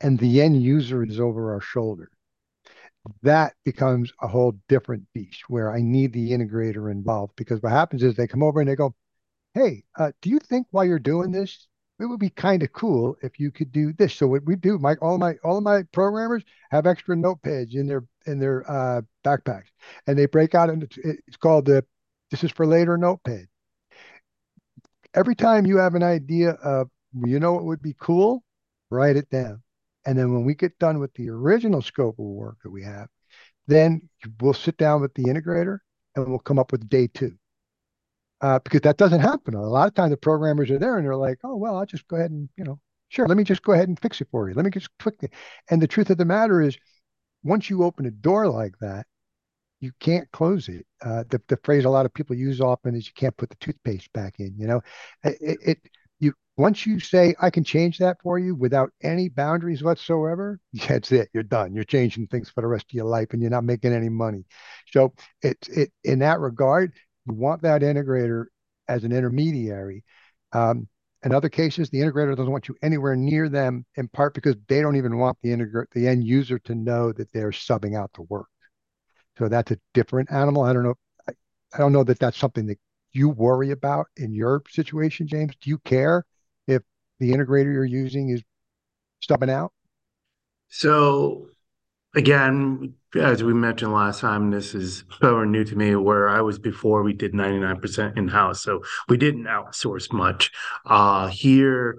and 0.00 0.18
the 0.18 0.42
end 0.42 0.62
user 0.62 1.02
is 1.02 1.20
over 1.20 1.54
our 1.54 1.60
shoulder 1.60 2.10
that 3.22 3.54
becomes 3.64 4.12
a 4.20 4.28
whole 4.28 4.54
different 4.68 5.04
beast 5.14 5.44
where 5.48 5.72
I 5.72 5.80
need 5.80 6.12
the 6.12 6.30
integrator 6.32 6.90
involved 6.90 7.34
because 7.36 7.62
what 7.62 7.72
happens 7.72 8.02
is 8.02 8.14
they 8.14 8.26
come 8.26 8.42
over 8.42 8.60
and 8.60 8.68
they 8.68 8.76
go, 8.76 8.94
Hey, 9.54 9.84
uh, 9.98 10.12
do 10.22 10.30
you 10.30 10.38
think 10.38 10.66
while 10.70 10.84
you're 10.84 10.98
doing 10.98 11.32
this, 11.32 11.68
it 12.00 12.06
would 12.06 12.20
be 12.20 12.30
kind 12.30 12.62
of 12.62 12.72
cool 12.72 13.16
if 13.22 13.38
you 13.38 13.50
could 13.50 13.72
do 13.72 13.92
this. 13.92 14.14
So 14.14 14.26
what 14.26 14.44
we 14.44 14.56
do, 14.56 14.78
my 14.78 14.94
all 14.96 15.18
my 15.18 15.34
all 15.44 15.58
of 15.58 15.64
my 15.64 15.82
programmers 15.92 16.42
have 16.70 16.86
extra 16.86 17.14
notepads 17.16 17.74
in 17.74 17.86
their 17.86 18.04
in 18.26 18.38
their 18.38 18.68
uh, 18.70 19.02
backpacks, 19.24 19.68
and 20.06 20.18
they 20.18 20.26
break 20.26 20.54
out 20.54 20.70
into 20.70 20.88
it's 21.04 21.36
called 21.36 21.66
the 21.66 21.84
this 22.30 22.42
is 22.44 22.50
for 22.52 22.66
later 22.66 22.96
notepad. 22.96 23.48
Every 25.14 25.34
time 25.34 25.66
you 25.66 25.76
have 25.78 25.94
an 25.94 26.02
idea 26.02 26.52
of 26.52 26.90
you 27.26 27.38
know 27.40 27.52
what 27.52 27.64
would 27.64 27.82
be 27.82 27.94
cool, 27.98 28.44
write 28.90 29.16
it 29.16 29.28
down. 29.30 29.62
And 30.06 30.18
then 30.18 30.32
when 30.32 30.44
we 30.44 30.54
get 30.54 30.78
done 30.78 30.98
with 30.98 31.12
the 31.14 31.28
original 31.28 31.82
scope 31.82 32.18
of 32.18 32.24
work 32.24 32.56
that 32.62 32.70
we 32.70 32.82
have, 32.84 33.08
then 33.66 34.08
we'll 34.40 34.54
sit 34.54 34.76
down 34.76 35.00
with 35.00 35.14
the 35.14 35.24
integrator 35.24 35.78
and 36.16 36.28
we'll 36.28 36.38
come 36.38 36.58
up 36.58 36.72
with 36.72 36.88
day 36.88 37.06
two. 37.06 37.36
Uh, 38.40 38.58
because 38.60 38.80
that 38.80 38.96
doesn't 38.96 39.20
happen. 39.20 39.54
A 39.54 39.60
lot 39.60 39.86
of 39.86 39.94
times 39.94 40.10
the 40.10 40.16
programmers 40.16 40.70
are 40.70 40.78
there 40.78 40.96
and 40.96 41.06
they're 41.06 41.14
like, 41.14 41.38
oh, 41.44 41.56
well, 41.56 41.76
I'll 41.76 41.84
just 41.84 42.08
go 42.08 42.16
ahead 42.16 42.30
and, 42.30 42.48
you 42.56 42.64
know, 42.64 42.80
sure, 43.08 43.28
let 43.28 43.36
me 43.36 43.44
just 43.44 43.62
go 43.62 43.72
ahead 43.72 43.88
and 43.88 44.00
fix 44.00 44.22
it 44.22 44.28
for 44.30 44.48
you. 44.48 44.54
Let 44.54 44.64
me 44.64 44.70
just 44.70 44.88
click 44.98 45.16
it. 45.20 45.32
And 45.68 45.82
the 45.82 45.86
truth 45.86 46.08
of 46.08 46.16
the 46.16 46.24
matter 46.24 46.62
is, 46.62 46.78
once 47.42 47.68
you 47.68 47.84
open 47.84 48.06
a 48.06 48.10
door 48.10 48.48
like 48.48 48.78
that, 48.80 49.06
you 49.80 49.92
can't 50.00 50.30
close 50.30 50.68
it. 50.68 50.86
Uh, 51.02 51.24
the, 51.28 51.40
the 51.48 51.58
phrase 51.64 51.84
a 51.84 51.90
lot 51.90 52.06
of 52.06 52.14
people 52.14 52.36
use 52.36 52.60
often 52.60 52.94
is 52.94 53.06
you 53.06 53.12
can't 53.14 53.36
put 53.36 53.50
the 53.50 53.56
toothpaste 53.56 54.12
back 54.12 54.36
in, 54.38 54.54
you 54.56 54.66
know, 54.66 54.80
it, 55.22 55.58
it 55.62 55.78
once 56.60 56.84
you 56.84 57.00
say 57.00 57.34
I 57.40 57.48
can 57.48 57.64
change 57.64 57.98
that 57.98 58.18
for 58.22 58.38
you 58.38 58.54
without 58.54 58.92
any 59.02 59.30
boundaries 59.30 59.82
whatsoever, 59.82 60.60
that's 60.88 61.10
it. 61.10 61.30
You're 61.32 61.42
done. 61.42 61.74
You're 61.74 61.84
changing 61.84 62.26
things 62.26 62.50
for 62.50 62.60
the 62.60 62.66
rest 62.66 62.84
of 62.84 62.92
your 62.92 63.06
life, 63.06 63.28
and 63.32 63.40
you're 63.40 63.50
not 63.50 63.64
making 63.64 63.94
any 63.94 64.10
money. 64.10 64.44
So 64.92 65.14
it's 65.40 65.68
it 65.68 65.90
in 66.04 66.18
that 66.20 66.38
regard, 66.40 66.92
you 67.26 67.34
want 67.34 67.62
that 67.62 67.80
integrator 67.80 68.46
as 68.88 69.04
an 69.04 69.12
intermediary. 69.12 70.04
Um, 70.52 70.86
in 71.22 71.32
other 71.32 71.48
cases, 71.48 71.88
the 71.88 72.00
integrator 72.00 72.36
doesn't 72.36 72.52
want 72.52 72.68
you 72.68 72.76
anywhere 72.82 73.16
near 73.16 73.48
them, 73.48 73.86
in 73.96 74.08
part 74.08 74.34
because 74.34 74.56
they 74.68 74.80
don't 74.82 74.96
even 74.96 75.18
want 75.18 75.38
the 75.42 75.50
integrator, 75.50 75.86
the 75.92 76.08
end 76.08 76.24
user, 76.24 76.58
to 76.60 76.74
know 76.74 77.12
that 77.12 77.32
they're 77.32 77.50
subbing 77.50 77.96
out 77.96 78.10
the 78.14 78.22
work. 78.22 78.48
So 79.38 79.48
that's 79.48 79.70
a 79.70 79.78
different 79.94 80.30
animal. 80.30 80.62
I 80.62 80.72
don't 80.74 80.82
know. 80.82 80.94
I, 81.28 81.32
I 81.74 81.78
don't 81.78 81.92
know 81.92 82.04
that 82.04 82.18
that's 82.18 82.36
something 82.36 82.66
that 82.66 82.78
you 83.12 83.28
worry 83.28 83.70
about 83.70 84.06
in 84.16 84.34
your 84.34 84.62
situation, 84.68 85.26
James. 85.26 85.54
Do 85.60 85.70
you 85.70 85.78
care 85.78 86.24
if 86.66 86.82
the 87.18 87.32
integrator 87.32 87.72
you're 87.72 87.84
using 87.84 88.30
is 88.30 88.42
stubbing 89.20 89.50
out? 89.50 89.72
So 90.68 91.48
again, 92.14 92.94
as 93.14 93.42
we 93.42 93.54
mentioned 93.54 93.92
last 93.92 94.20
time, 94.20 94.50
this 94.50 94.74
is 94.74 95.04
so 95.20 95.44
new 95.44 95.64
to 95.64 95.76
me 95.76 95.96
where 95.96 96.28
I 96.28 96.40
was 96.40 96.58
before 96.58 97.02
we 97.02 97.12
did 97.12 97.32
99% 97.32 98.16
in-house, 98.16 98.62
so 98.62 98.82
we 99.08 99.16
didn't 99.16 99.44
outsource 99.44 100.12
much. 100.12 100.50
Uh, 100.84 101.28
here 101.28 101.98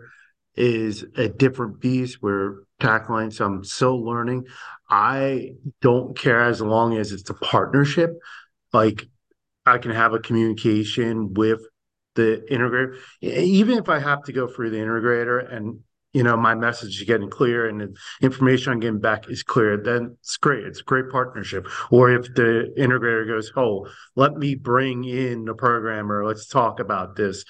is 0.55 1.05
a 1.15 1.29
different 1.29 1.79
beast. 1.79 2.21
We're 2.21 2.63
tackling, 2.79 3.31
so 3.31 3.45
I'm 3.45 3.63
still 3.63 4.03
learning. 4.03 4.45
I 4.89 5.53
don't 5.81 6.17
care 6.17 6.41
as 6.41 6.61
long 6.61 6.97
as 6.97 7.11
it's 7.11 7.29
a 7.29 7.33
partnership. 7.33 8.11
Like 8.73 9.07
I 9.65 9.77
can 9.77 9.91
have 9.91 10.13
a 10.13 10.19
communication 10.19 11.33
with 11.33 11.61
the 12.15 12.43
integrator, 12.51 12.97
even 13.21 13.77
if 13.77 13.89
I 13.89 13.99
have 13.99 14.23
to 14.23 14.33
go 14.33 14.47
through 14.47 14.71
the 14.71 14.77
integrator 14.77 15.53
and 15.53 15.79
you 16.13 16.23
know 16.23 16.35
my 16.35 16.55
message 16.55 16.99
is 16.99 17.07
getting 17.07 17.29
clear 17.29 17.69
and 17.69 17.79
the 17.79 17.95
information 18.21 18.73
I'm 18.73 18.81
getting 18.81 18.99
back 18.99 19.29
is 19.29 19.43
clear, 19.43 19.77
then 19.77 20.17
it's 20.19 20.35
great. 20.37 20.65
It's 20.65 20.81
a 20.81 20.83
great 20.83 21.09
partnership. 21.09 21.67
Or 21.89 22.11
if 22.11 22.33
the 22.33 22.73
integrator 22.77 23.27
goes, 23.27 23.51
"Oh, 23.55 23.87
let 24.15 24.33
me 24.33 24.55
bring 24.55 25.05
in 25.05 25.45
the 25.45 25.53
programmer. 25.53 26.25
Let's 26.25 26.47
talk 26.47 26.81
about 26.81 27.15
this," 27.15 27.45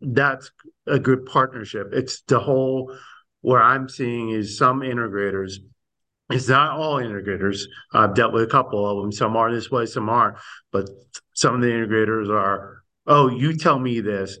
that's 0.00 0.52
a 0.86 1.00
good 1.00 1.26
partnership. 1.26 1.88
It's 1.92 2.22
the 2.22 2.38
whole 2.38 2.96
where 3.40 3.62
I'm 3.62 3.88
seeing 3.88 4.30
is 4.30 4.56
some 4.56 4.80
integrators. 4.80 5.54
It's 6.30 6.48
not 6.48 6.78
all 6.78 7.00
integrators. 7.00 7.62
I've 7.92 8.14
dealt 8.14 8.32
with 8.32 8.44
a 8.44 8.46
couple 8.46 8.88
of 8.88 9.02
them. 9.02 9.10
Some 9.10 9.36
are 9.36 9.52
this 9.52 9.68
way, 9.68 9.86
some 9.86 10.08
aren't. 10.08 10.36
But 10.70 10.88
some 11.40 11.54
of 11.54 11.62
the 11.62 11.68
integrators 11.68 12.28
are, 12.28 12.82
oh, 13.06 13.30
you 13.30 13.56
tell 13.56 13.78
me 13.78 14.00
this. 14.00 14.38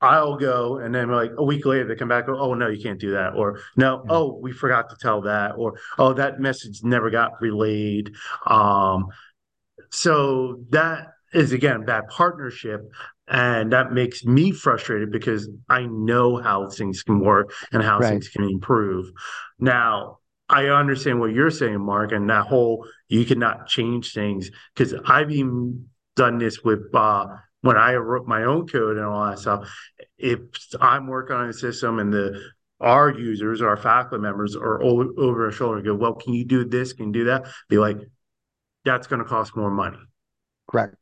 I'll 0.00 0.36
go, 0.36 0.78
and 0.78 0.92
then 0.92 1.08
like 1.08 1.30
a 1.38 1.44
week 1.44 1.64
later 1.64 1.86
they 1.86 1.94
come 1.94 2.08
back. 2.08 2.28
Oh 2.28 2.52
no, 2.52 2.68
you 2.68 2.82
can't 2.82 3.00
do 3.00 3.12
that, 3.12 3.34
or 3.34 3.60
no, 3.76 4.02
yeah. 4.04 4.12
oh 4.12 4.38
we 4.42 4.52
forgot 4.52 4.90
to 4.90 4.96
tell 5.00 5.22
that, 5.22 5.52
or 5.56 5.78
oh 5.98 6.12
that 6.14 6.38
message 6.38 6.82
never 6.82 7.10
got 7.10 7.40
relayed. 7.40 8.12
Um, 8.46 9.06
so 9.90 10.64
that 10.70 11.12
is 11.32 11.52
again 11.52 11.86
that 11.86 12.10
partnership, 12.10 12.82
and 13.26 13.72
that 13.72 13.92
makes 13.92 14.22
me 14.24 14.50
frustrated 14.50 15.10
because 15.10 15.48
I 15.70 15.86
know 15.86 16.36
how 16.42 16.68
things 16.68 17.02
can 17.02 17.20
work 17.20 17.54
and 17.72 17.82
how 17.82 17.98
right. 17.98 18.10
things 18.10 18.28
can 18.28 18.44
improve. 18.44 19.06
Now 19.58 20.18
I 20.48 20.66
understand 20.66 21.20
what 21.20 21.32
you're 21.32 21.50
saying, 21.50 21.80
Marc, 21.80 22.12
and 22.12 22.28
that 22.28 22.46
whole 22.46 22.86
you 23.08 23.24
cannot 23.24 23.66
change 23.66 24.12
things 24.12 24.50
because 24.74 24.92
I've 25.06 25.30
even 25.30 25.88
done 26.16 26.38
this 26.38 26.64
with 26.64 26.92
uh, 26.94 27.26
when 27.60 27.76
I 27.76 27.94
wrote 27.94 28.26
my 28.26 28.44
own 28.44 28.66
code 28.66 28.96
and 28.96 29.06
all 29.06 29.26
that 29.26 29.38
stuff, 29.38 29.70
if 30.18 30.40
I'm 30.80 31.06
working 31.06 31.36
on 31.36 31.48
a 31.48 31.52
system 31.52 31.98
and 31.98 32.12
the 32.12 32.40
our 32.80 33.10
users, 33.10 33.62
our 33.62 33.76
faculty 33.76 34.20
members 34.20 34.54
are 34.54 34.82
over, 34.82 35.06
over 35.16 35.46
our 35.46 35.50
shoulder 35.50 35.80
go, 35.80 35.94
well, 35.94 36.14
can 36.14 36.34
you 36.34 36.44
do 36.44 36.64
this? 36.64 36.92
Can 36.92 37.06
you 37.06 37.12
do 37.12 37.24
that? 37.24 37.46
Be 37.68 37.78
like, 37.78 37.98
that's 38.84 39.06
going 39.06 39.20
to 39.20 39.24
cost 39.24 39.56
more 39.56 39.70
money. 39.70 39.98
Correct. 40.70 40.94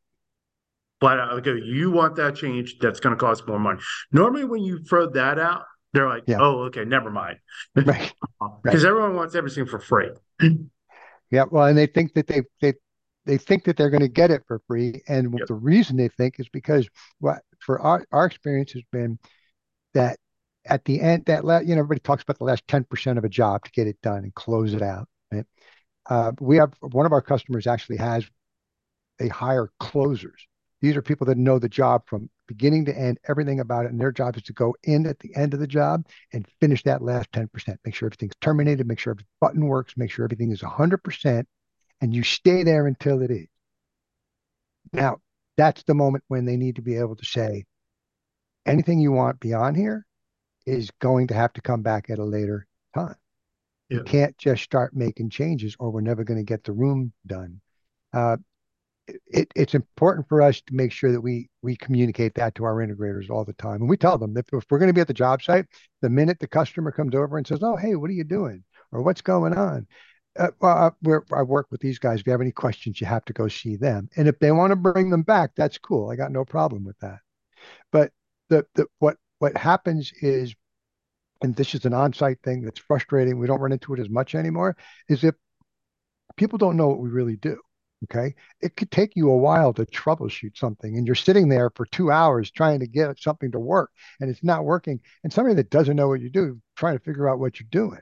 But 1.01 1.19
I 1.19 1.39
go, 1.41 1.53
you 1.53 1.91
want 1.91 2.15
that 2.15 2.35
change? 2.35 2.77
That's 2.79 2.99
going 2.99 3.15
to 3.15 3.19
cost 3.19 3.45
more 3.47 3.59
money. 3.59 3.79
Normally, 4.11 4.45
when 4.45 4.63
you 4.63 4.83
throw 4.83 5.09
that 5.11 5.37
out, 5.37 5.63
they're 5.93 6.07
like, 6.07 6.23
yeah. 6.27 6.37
oh, 6.39 6.63
okay, 6.63 6.85
never 6.85 7.09
mind. 7.09 7.37
Right. 7.75 8.13
Because 8.63 8.83
right. 8.83 8.89
everyone 8.89 9.15
wants 9.15 9.33
everything 9.33 9.65
for 9.65 9.79
free. 9.79 10.11
yeah. 11.31 11.45
Well, 11.49 11.65
and 11.65 11.77
they 11.77 11.87
think 11.87 12.13
that 12.13 12.27
they 12.27 12.43
they 12.61 12.73
they 13.25 13.37
think 13.37 13.63
that 13.63 13.77
they're 13.77 13.89
going 13.89 14.01
to 14.01 14.07
get 14.07 14.31
it 14.31 14.43
for 14.47 14.61
free, 14.67 15.01
and 15.07 15.33
yep. 15.37 15.47
the 15.47 15.53
reason 15.53 15.97
they 15.97 16.09
think 16.09 16.39
is 16.39 16.47
because 16.49 16.87
what 17.19 17.41
for 17.59 17.79
our 17.79 18.05
our 18.11 18.25
experience 18.25 18.71
has 18.73 18.83
been 18.91 19.19
that 19.93 20.19
at 20.65 20.85
the 20.85 21.01
end 21.01 21.25
that 21.25 21.45
la- 21.45 21.59
you 21.59 21.75
know 21.75 21.79
everybody 21.81 21.99
talks 21.99 22.23
about 22.23 22.37
the 22.37 22.43
last 22.43 22.67
ten 22.67 22.83
percent 22.83 23.17
of 23.17 23.23
a 23.23 23.29
job 23.29 23.63
to 23.63 23.71
get 23.71 23.87
it 23.87 23.99
done 24.01 24.23
and 24.23 24.33
close 24.35 24.73
it 24.73 24.81
out. 24.81 25.07
Right? 25.31 25.45
Uh, 26.07 26.31
we 26.39 26.57
have 26.57 26.73
one 26.81 27.05
of 27.05 27.11
our 27.11 27.21
customers 27.21 27.67
actually 27.67 27.97
has 27.97 28.25
they 29.17 29.27
hire 29.27 29.69
closers. 29.79 30.47
These 30.81 30.95
are 30.95 31.01
people 31.01 31.25
that 31.27 31.37
know 31.37 31.57
the 31.57 31.69
job 31.69 32.03
from 32.05 32.29
beginning 32.47 32.85
to 32.85 32.97
end, 32.97 33.17
everything 33.27 33.59
about 33.59 33.85
it, 33.85 33.91
and 33.91 33.99
their 33.99 34.11
job 34.11 34.37
is 34.37 34.43
to 34.43 34.53
go 34.53 34.75
in 34.83 35.07
at 35.07 35.19
the 35.19 35.35
end 35.35 35.53
of 35.53 35.59
the 35.59 35.67
job 35.67 36.05
and 36.33 36.47
finish 36.59 36.83
that 36.83 37.01
last 37.01 37.31
10%. 37.31 37.49
Make 37.83 37.95
sure 37.95 38.07
everything's 38.07 38.35
terminated, 38.41 38.87
make 38.87 38.99
sure 38.99 39.11
every 39.11 39.25
button 39.41 39.65
works, 39.65 39.95
make 39.97 40.11
sure 40.11 40.25
everything 40.25 40.51
is 40.51 40.61
100% 40.61 41.45
and 42.01 42.13
you 42.13 42.23
stay 42.23 42.63
there 42.63 42.87
until 42.87 43.21
it 43.21 43.31
is. 43.31 43.47
Now, 44.93 45.17
that's 45.57 45.83
the 45.83 45.93
moment 45.93 46.23
when 46.27 46.45
they 46.45 46.57
need 46.57 46.75
to 46.75 46.81
be 46.81 46.97
able 46.97 47.15
to 47.15 47.25
say, 47.25 47.65
anything 48.65 48.99
you 48.99 49.11
want 49.11 49.39
beyond 49.39 49.77
here 49.77 50.05
is 50.65 50.91
going 50.99 51.27
to 51.27 51.33
have 51.33 51.53
to 51.53 51.61
come 51.61 51.81
back 51.81 52.09
at 52.09 52.19
a 52.19 52.23
later 52.23 52.67
time. 52.93 53.15
Yeah. 53.89 53.97
You 53.97 54.03
can't 54.03 54.37
just 54.37 54.63
start 54.63 54.95
making 54.95 55.29
changes 55.29 55.75
or 55.79 55.91
we're 55.91 56.01
never 56.01 56.23
going 56.23 56.39
to 56.39 56.43
get 56.43 56.63
the 56.63 56.73
room 56.73 57.13
done. 57.27 57.61
Uh, 58.13 58.37
it, 59.27 59.51
it's 59.55 59.75
important 59.75 60.27
for 60.27 60.41
us 60.41 60.61
to 60.61 60.73
make 60.73 60.91
sure 60.91 61.11
that 61.11 61.21
we 61.21 61.49
we 61.61 61.75
communicate 61.75 62.33
that 62.35 62.55
to 62.55 62.63
our 62.63 62.75
integrators 62.75 63.29
all 63.29 63.45
the 63.45 63.53
time. 63.53 63.81
And 63.81 63.89
we 63.89 63.97
tell 63.97 64.17
them 64.17 64.35
if, 64.35 64.45
if 64.51 64.65
we're 64.69 64.79
going 64.79 64.89
to 64.89 64.93
be 64.93 65.01
at 65.01 65.07
the 65.07 65.13
job 65.13 65.43
site, 65.43 65.65
the 66.01 66.09
minute 66.09 66.39
the 66.39 66.47
customer 66.47 66.91
comes 66.91 67.13
over 67.13 67.37
and 67.37 67.45
says, 67.45 67.59
"Oh, 67.61 67.75
hey, 67.75 67.95
what 67.95 68.09
are 68.09 68.13
you 68.13 68.23
doing?" 68.23 68.63
or 68.91 69.03
"What's 69.03 69.21
going 69.21 69.53
on?" 69.53 69.85
Uh, 70.37 70.51
well, 70.59 70.95
I, 71.05 71.35
I 71.35 71.41
work 71.43 71.67
with 71.71 71.81
these 71.81 71.99
guys. 71.99 72.19
If 72.19 72.27
you 72.27 72.31
have 72.31 72.41
any 72.41 72.51
questions, 72.51 72.99
you 72.99 73.07
have 73.07 73.25
to 73.25 73.33
go 73.33 73.47
see 73.47 73.75
them. 73.75 74.09
And 74.17 74.27
if 74.27 74.39
they 74.39 74.51
want 74.51 74.71
to 74.71 74.75
bring 74.75 75.09
them 75.09 75.23
back, 75.23 75.51
that's 75.55 75.77
cool. 75.77 76.09
I 76.09 76.15
got 76.15 76.31
no 76.31 76.43
problem 76.43 76.83
with 76.83 76.97
that. 76.99 77.19
But 77.91 78.11
the, 78.49 78.65
the 78.75 78.87
what 78.99 79.17
what 79.39 79.55
happens 79.57 80.11
is, 80.21 80.53
and 81.41 81.55
this 81.55 81.73
is 81.73 81.85
an 81.85 81.93
on-site 81.93 82.41
thing 82.43 82.61
that's 82.61 82.79
frustrating. 82.79 83.39
We 83.39 83.47
don't 83.47 83.61
run 83.61 83.71
into 83.71 83.93
it 83.93 83.99
as 83.99 84.09
much 84.09 84.35
anymore. 84.35 84.75
Is 85.09 85.23
if 85.23 85.35
people 86.37 86.57
don't 86.57 86.77
know 86.77 86.87
what 86.87 86.99
we 86.99 87.09
really 87.09 87.37
do. 87.37 87.57
Okay, 88.03 88.35
it 88.61 88.75
could 88.75 88.91
take 88.91 89.15
you 89.15 89.31
a 89.31 89.37
while 89.37 89.73
to 89.73 89.85
troubleshoot 89.85 90.57
something, 90.57 90.97
and 90.97 91.07
you're 91.07 91.15
sitting 91.15 91.47
there 91.47 91.71
for 91.75 91.85
two 91.87 92.11
hours 92.11 92.51
trying 92.51 92.79
to 92.81 92.87
get 92.87 93.19
something 93.19 93.51
to 93.51 93.59
work, 93.59 93.89
and 94.19 94.29
it's 94.29 94.43
not 94.43 94.65
working. 94.65 94.99
And 95.23 95.31
somebody 95.31 95.55
that 95.55 95.71
doesn't 95.71 95.95
know 95.95 96.09
what 96.09 96.19
you 96.21 96.29
do, 96.29 96.59
trying 96.75 96.97
to 96.97 97.03
figure 97.03 97.27
out 97.27 97.39
what 97.39 97.59
you're 97.59 97.67
doing 97.71 98.01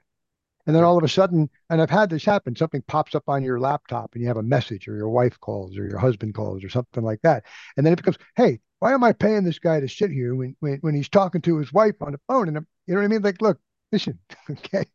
and 0.66 0.76
then 0.76 0.84
all 0.84 0.98
of 0.98 1.04
a 1.04 1.10
sudden, 1.10 1.50
and 1.70 1.82
I've 1.82 1.90
had 1.90 2.10
this 2.10 2.24
happen, 2.24 2.56
something 2.56 2.84
pops 2.88 3.16
up 3.16 3.24
on 3.28 3.44
your 3.44 3.60
laptop 3.60 4.14
and 4.14 4.22
you 4.22 4.28
have 4.28 4.38
a 4.38 4.44
message 4.44 4.88
or 4.88 4.96
your 4.96 5.10
wife 5.10 5.40
calls 5.40 5.78
or 5.78 5.88
your 5.88 6.00
husband 6.00 6.34
calls 6.36 6.64
or 6.64 6.70
something 6.70 7.04
like 7.04 7.22
that. 7.24 7.44
And 7.76 7.86
then 7.86 7.94
it 7.94 7.98
becomes, 7.98 8.18
hey, 8.36 8.60
why 8.80 8.94
am 8.94 9.04
I 9.04 9.12
paying 9.14 9.44
this 9.44 9.60
guy 9.60 9.80
to 9.80 9.90
sit 9.90 10.12
here 10.12 10.36
when, 10.36 10.56
when, 10.60 10.78
when 10.82 10.96
he's 10.96 11.10
talking 11.10 11.42
to 11.42 11.58
his 11.58 11.74
wife 11.74 11.96
on 12.02 12.14
the 12.14 12.20
phone? 12.28 12.48
And 12.48 12.58
I'm, 12.58 12.68
you 12.88 12.94
know 12.94 13.02
what 13.02 13.06
I 13.06 13.10
mean? 13.10 13.22
Like, 13.22 13.42
look, 13.42 13.60
listen, 13.92 14.20
okay. 14.50 14.86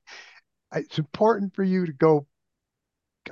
It's 0.75 0.99
important 0.99 1.55
for 1.55 1.65
you 1.65 1.87
to 1.87 1.93
go 1.93 2.27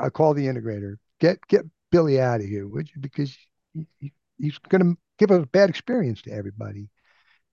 I'll 0.00 0.10
call 0.10 0.34
the 0.34 0.46
integrator. 0.46 0.96
Get 1.20 1.46
get 1.48 1.64
Billy 1.90 2.20
out 2.20 2.40
of 2.40 2.46
here, 2.46 2.66
would 2.66 2.88
you? 2.94 3.00
Because 3.00 3.36
he, 3.74 3.86
he, 3.98 4.12
he's 4.38 4.58
going 4.58 4.82
to 4.82 4.98
give 5.18 5.30
a 5.30 5.46
bad 5.46 5.70
experience 5.70 6.22
to 6.22 6.32
everybody. 6.32 6.88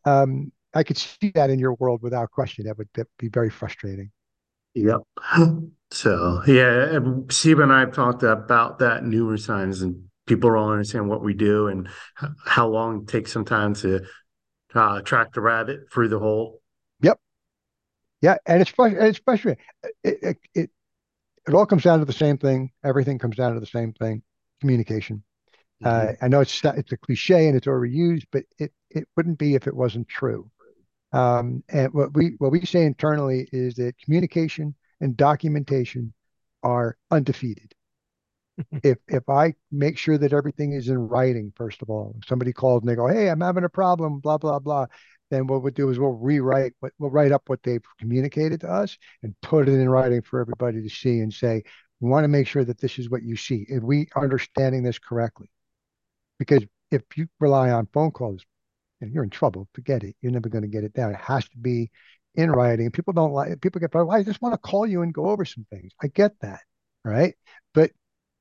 Um, 0.05 0.51
I 0.73 0.83
could 0.83 0.97
see 0.97 1.31
that 1.35 1.49
in 1.49 1.59
your 1.59 1.75
world 1.75 2.01
without 2.01 2.31
question. 2.31 2.65
That 2.65 2.77
would, 2.77 2.89
that 2.95 3.07
would 3.07 3.17
be 3.17 3.29
very 3.29 3.49
frustrating. 3.49 4.11
Yep. 4.75 5.01
So 5.93 6.41
yeah, 6.47 6.97
Steve 7.29 7.59
and 7.59 7.71
I 7.71 7.81
have 7.81 7.93
talked 7.93 8.23
about 8.23 8.79
that 8.79 9.05
numerous 9.05 9.45
times, 9.45 9.83
and 9.83 10.05
people 10.25 10.49
don't 10.49 10.71
understand 10.71 11.07
what 11.07 11.21
we 11.21 11.35
do 11.35 11.67
and 11.67 11.87
how 12.43 12.67
long 12.67 13.03
it 13.03 13.07
takes 13.07 13.31
sometimes 13.31 13.81
to 13.81 14.01
uh, 14.73 15.01
track 15.01 15.33
the 15.33 15.41
rabbit 15.41 15.81
through 15.93 16.07
the 16.07 16.17
hole. 16.17 16.61
Yep. 17.01 17.19
Yeah, 18.21 18.37
and 18.47 18.59
it's 18.59 18.73
it's 18.79 19.19
frustrating. 19.19 19.63
It, 20.03 20.17
it 20.23 20.37
it 20.55 20.69
it 21.47 21.53
all 21.53 21.67
comes 21.67 21.83
down 21.83 21.99
to 21.99 22.05
the 22.05 22.11
same 22.11 22.39
thing. 22.39 22.71
Everything 22.83 23.19
comes 23.19 23.35
down 23.35 23.53
to 23.53 23.59
the 23.59 23.67
same 23.67 23.93
thing: 23.93 24.23
communication. 24.61 25.23
Mm-hmm. 25.83 26.09
Uh, 26.09 26.13
I 26.21 26.27
know 26.27 26.41
it's 26.41 26.59
it's 26.63 26.91
a 26.91 26.97
cliche 26.97 27.47
and 27.47 27.55
it's 27.55 27.67
overused, 27.67 28.25
but 28.31 28.45
it 28.57 28.73
it 28.89 29.07
wouldn't 29.15 29.37
be 29.37 29.53
if 29.53 29.67
it 29.67 29.75
wasn't 29.75 30.07
true. 30.07 30.49
Um, 31.13 31.63
and 31.69 31.93
what 31.93 32.13
we 32.13 32.35
what 32.39 32.51
we 32.51 32.65
say 32.65 32.83
internally 32.83 33.47
is 33.51 33.75
that 33.75 33.97
communication 34.03 34.75
and 34.99 35.15
documentation 35.15 36.13
are 36.63 36.97
undefeated. 37.11 37.73
if 38.83 38.97
if 39.07 39.29
I 39.29 39.53
make 39.71 39.97
sure 39.97 40.17
that 40.17 40.33
everything 40.33 40.73
is 40.73 40.89
in 40.89 40.97
writing, 40.97 41.53
first 41.55 41.81
of 41.81 41.89
all, 41.89 42.15
if 42.19 42.27
somebody 42.27 42.51
calls 42.51 42.81
and 42.81 42.89
they 42.89 42.95
go, 42.95 43.07
"Hey, 43.07 43.29
I'm 43.29 43.41
having 43.41 43.63
a 43.63 43.69
problem," 43.69 44.19
blah 44.19 44.37
blah 44.37 44.59
blah, 44.59 44.87
then 45.33 45.47
what 45.47 45.63
we'll 45.63 45.73
do 45.73 45.89
is 45.89 45.99
we'll 45.99 46.11
rewrite, 46.11 46.73
we'll 46.99 47.09
write 47.09 47.31
up 47.31 47.43
what 47.47 47.63
they've 47.63 47.83
communicated 47.99 48.61
to 48.61 48.71
us 48.71 48.97
and 49.23 49.35
put 49.41 49.67
it 49.67 49.73
in 49.73 49.89
writing 49.89 50.21
for 50.21 50.39
everybody 50.39 50.81
to 50.81 50.89
see 50.89 51.19
and 51.19 51.33
say, 51.33 51.63
we 51.99 52.09
want 52.09 52.23
to 52.23 52.29
make 52.29 52.47
sure 52.47 52.63
that 52.63 52.79
this 52.79 52.99
is 52.99 53.09
what 53.09 53.23
you 53.23 53.35
see. 53.35 53.65
If 53.67 53.81
we 53.81 54.07
understanding 54.15 54.83
this 54.83 54.99
correctly, 54.99 55.49
because 56.37 56.63
if 56.91 57.01
you 57.15 57.27
rely 57.39 57.71
on 57.71 57.87
phone 57.93 58.11
calls, 58.11 58.45
you're 59.11 59.23
in 59.23 59.29
trouble. 59.29 59.67
Forget 59.73 60.03
it. 60.03 60.15
You're 60.21 60.31
never 60.31 60.49
going 60.49 60.63
to 60.63 60.67
get 60.67 60.83
it 60.83 60.93
down. 60.93 61.11
It 61.11 61.19
has 61.19 61.47
to 61.49 61.57
be 61.57 61.91
in 62.35 62.51
writing. 62.51 62.91
People 62.91 63.13
don't 63.13 63.31
like 63.31 63.59
people 63.61 63.79
get, 63.79 63.93
well, 63.93 64.11
I 64.11 64.23
just 64.23 64.41
want 64.41 64.53
to 64.53 64.69
call 64.69 64.87
you 64.87 65.01
and 65.01 65.13
go 65.13 65.27
over 65.27 65.45
some 65.45 65.65
things. 65.69 65.91
I 66.01 66.07
get 66.07 66.33
that. 66.41 66.61
Right. 67.03 67.35
But 67.73 67.91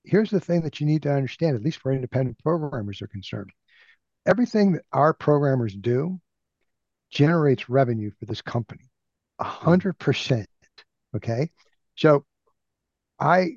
here's 0.04 0.31
the 0.31 0.40
thing 0.40 0.62
that 0.62 0.81
you 0.81 0.87
need 0.87 1.02
to 1.02 1.12
understand, 1.12 1.57
at 1.57 1.62
least 1.62 1.81
for 1.81 1.92
independent 1.92 2.38
programmers 2.42 3.02
are 3.02 3.09
concerned. 3.09 3.50
Everything 4.26 4.73
that 4.73 4.85
our 4.92 5.12
programmers 5.12 5.75
do 5.75 6.21
generates 7.11 7.69
revenue 7.69 8.11
for 8.19 8.26
this 8.26 8.42
company. 8.42 8.90
A 9.38 9.45
hmm. 9.45 9.50
hundred 9.50 9.99
percent. 9.99 10.49
Okay. 11.16 11.50
So 11.97 12.25
I 13.19 13.57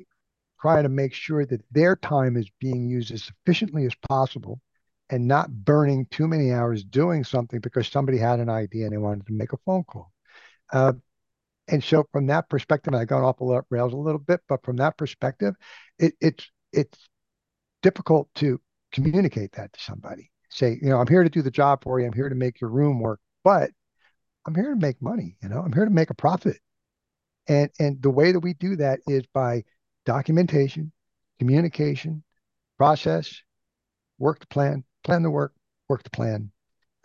try 0.60 0.82
to 0.82 0.90
make 0.90 1.14
sure 1.14 1.46
that 1.46 1.62
their 1.72 1.96
time 1.96 2.36
is 2.38 2.50
being 2.60 2.88
used 2.88 3.12
as 3.12 3.30
efficiently 3.30 3.86
as 3.86 3.94
possible 4.08 4.60
and 5.10 5.28
not 5.28 5.52
burning 5.52 6.08
too 6.10 6.28
many 6.28 6.52
hours 6.52 6.84
doing 6.84 7.24
something 7.24 7.60
because 7.60 7.88
somebody 7.88 8.18
had 8.18 8.40
an 8.40 8.50
idea 8.50 8.86
and 8.86 8.94
they 8.94 8.98
wanted 8.98 9.26
to 9.28 9.34
make 9.34 9.54
a 9.54 9.58
phone 9.66 9.84
call. 9.84 10.12
Uh, 10.74 10.94
and 11.68 11.84
so 11.84 12.06
from 12.12 12.28
that 12.28 12.50
perspective, 12.50 12.94
I 12.94 13.06
got 13.06 13.24
off 13.24 13.38
the 13.38 13.62
rails 13.70 13.94
a 13.94 13.98
little 13.98 14.20
bit, 14.20 14.42
but 14.48 14.64
from 14.64 14.78
that 14.78 14.98
perspective, 14.98 15.56
it, 15.98 16.14
it's 16.22 16.50
it's 16.72 17.10
difficult 17.82 18.30
to 18.36 18.60
communicate 18.92 19.54
that 19.54 19.74
to 19.74 19.80
somebody. 19.80 20.32
Say, 20.50 20.78
you 20.82 20.90
know, 20.90 21.00
I'm 21.00 21.08
here 21.08 21.24
to 21.24 21.30
do 21.30 21.42
the 21.42 21.52
job 21.52 21.84
for 21.84 22.00
you. 22.00 22.06
I'm 22.06 22.14
here 22.14 22.30
to 22.30 22.36
make 22.36 22.62
your 22.62 22.70
room 22.70 23.00
work, 23.00 23.20
but 23.44 23.72
I'm 24.46 24.56
here 24.56 24.74
to 24.74 24.80
make 24.80 25.02
money. 25.02 25.38
You 25.42 25.50
know, 25.50 25.60
I'm 25.60 25.74
here 25.74 25.86
to 25.86 25.92
make 25.92 26.12
a 26.12 26.16
profit. 26.16 26.58
And 27.48 27.70
and 27.80 28.02
the 28.02 28.12
way 28.12 28.32
that 28.32 28.40
we 28.40 28.54
do 28.54 28.76
that 28.78 29.00
is 29.08 29.24
by 29.34 29.64
documentation, 30.06 30.92
communication, 31.40 32.24
process, 32.78 33.42
work 34.20 34.48
plan, 34.50 34.84
plan 35.06 35.24
the 35.24 35.32
work, 35.32 35.54
work 35.88 36.04
the 36.04 36.10
plan. 36.10 36.52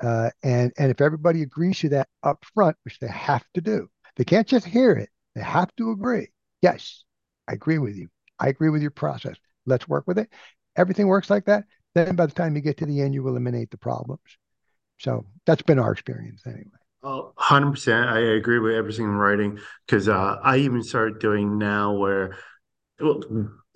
Uh, 0.02 0.30
and 0.42 0.72
and 0.78 0.90
if 0.90 1.00
everybody 1.00 1.42
agrees 1.42 1.78
to 1.80 1.90
that 1.90 2.08
up 2.22 2.44
front, 2.54 2.76
which 2.84 2.98
they 2.98 3.08
have 3.08 3.44
to 3.54 3.60
do, 3.60 3.88
they 4.16 4.24
can't 4.24 4.48
just 4.48 4.66
hear 4.66 4.92
it. 4.92 5.10
They 5.34 5.42
have 5.42 5.74
to 5.76 5.90
agree. 5.90 6.28
Yes, 6.62 7.04
I 7.46 7.52
agree 7.52 7.78
with 7.78 7.96
you. 7.96 8.08
I 8.38 8.48
agree 8.48 8.70
with 8.70 8.82
your 8.82 8.90
process. 8.90 9.36
Let's 9.66 9.86
work 9.86 10.04
with 10.06 10.18
it. 10.18 10.32
Everything 10.76 11.06
works 11.06 11.28
like 11.28 11.44
that. 11.44 11.64
Then 11.94 12.16
by 12.16 12.26
the 12.26 12.32
time 12.32 12.56
you 12.56 12.62
get 12.62 12.78
to 12.78 12.86
the 12.86 13.00
end, 13.02 13.14
you 13.14 13.26
eliminate 13.28 13.70
the 13.70 13.76
problems. 13.76 14.20
So 14.98 15.26
that's 15.46 15.62
been 15.62 15.78
our 15.78 15.92
experience 15.92 16.42
anyway. 16.46 16.64
Oh, 17.02 17.32
100%. 17.36 18.08
I 18.08 18.18
agree 18.36 18.58
with 18.58 18.74
everything 18.74 19.06
in 19.06 19.12
writing 19.12 19.58
because 19.86 20.08
uh, 20.08 20.36
I 20.42 20.58
even 20.58 20.82
started 20.82 21.18
doing 21.18 21.58
now 21.58 21.94
where, 21.94 22.36
well, 23.00 23.22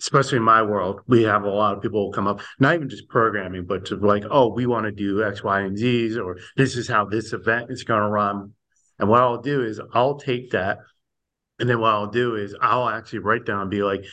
especially 0.05 0.37
in 0.37 0.43
my 0.43 0.61
world, 0.61 1.01
we 1.07 1.23
have 1.23 1.45
a 1.45 1.49
lot 1.49 1.75
of 1.75 1.83
people 1.83 2.13
come 2.13 2.27
up, 2.27 2.43
not 2.61 2.75
even 2.75 2.91
just 2.91 3.09
programming, 3.09 3.65
but 3.65 3.87
to 3.87 3.97
like, 3.97 4.23
oh, 4.31 4.49
we 4.49 4.67
want 4.67 4.85
to 4.85 4.93
do 4.93 5.25
X, 5.25 5.43
Y, 5.43 5.61
and 5.63 5.79
Z's, 5.79 6.19
or 6.19 6.37
this 6.59 6.77
is 6.77 6.87
how 6.87 7.07
this 7.07 7.33
event 7.33 7.71
is 7.71 7.85
going 7.85 8.03
to 8.03 8.09
run. 8.09 8.53
And 8.99 9.09
what 9.09 9.23
I'll 9.23 9.41
do 9.41 9.65
is 9.65 9.81
I'll 9.95 10.19
take 10.19 10.51
that. 10.51 10.79
And 11.59 11.71
then 11.71 11.81
what 11.81 11.95
I'll 11.95 12.11
do 12.11 12.37
is 12.37 12.55
I'll 12.61 12.87
actually 12.87 13.21
write 13.21 13.47
down 13.47 13.63
and 13.63 13.71
be 13.71 13.83
like, 13.83 14.05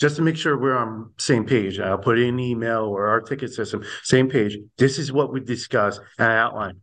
just 0.00 0.16
to 0.16 0.22
make 0.22 0.36
sure 0.36 0.58
we're 0.58 0.76
on 0.76 1.12
same 1.18 1.44
page, 1.44 1.78
I'll 1.78 1.98
put 1.98 2.18
in 2.18 2.40
email 2.40 2.84
or 2.84 3.06
our 3.06 3.20
ticket 3.20 3.52
system, 3.52 3.84
same 4.02 4.28
page. 4.28 4.58
This 4.76 4.98
is 4.98 5.12
what 5.12 5.32
we 5.32 5.38
discuss 5.38 6.00
and 6.18 6.32
I 6.32 6.38
outline. 6.38 6.80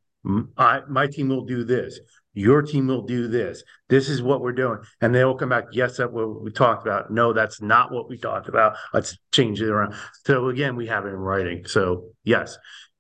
I, 0.58 0.82
my 0.88 1.08
team 1.08 1.28
will 1.28 1.46
do 1.46 1.66
this. 1.66 2.00
Your 2.36 2.62
team 2.62 2.88
will 2.88 3.01
do 3.01 3.27
this. 3.27 3.63
This 3.89 4.10
is 4.10 4.22
what 4.22 4.42
we're 4.42 4.51
doing. 4.51 4.80
And 5.01 5.15
they 5.15 5.24
will 5.24 5.36
come 5.36 5.50
back. 5.50 5.65
Yes, 5.72 5.98
that's 5.98 6.12
what 6.12 6.44
we 6.44 6.51
talked 6.51 6.86
about. 6.86 7.10
No, 7.10 7.34
that's 7.34 7.62
not 7.62 7.92
what 7.92 8.10
we 8.10 8.18
talked 8.18 8.50
about. 8.50 8.75
Let's 8.94 9.18
change 9.32 9.62
it 9.62 9.70
around. 9.70 9.96
So 10.25 10.50
again, 10.50 10.75
we 10.75 10.86
have 10.88 11.06
it 11.06 11.10
in 11.10 11.15
writing. 11.15 11.65
So 11.65 12.10
yes, 12.24 12.58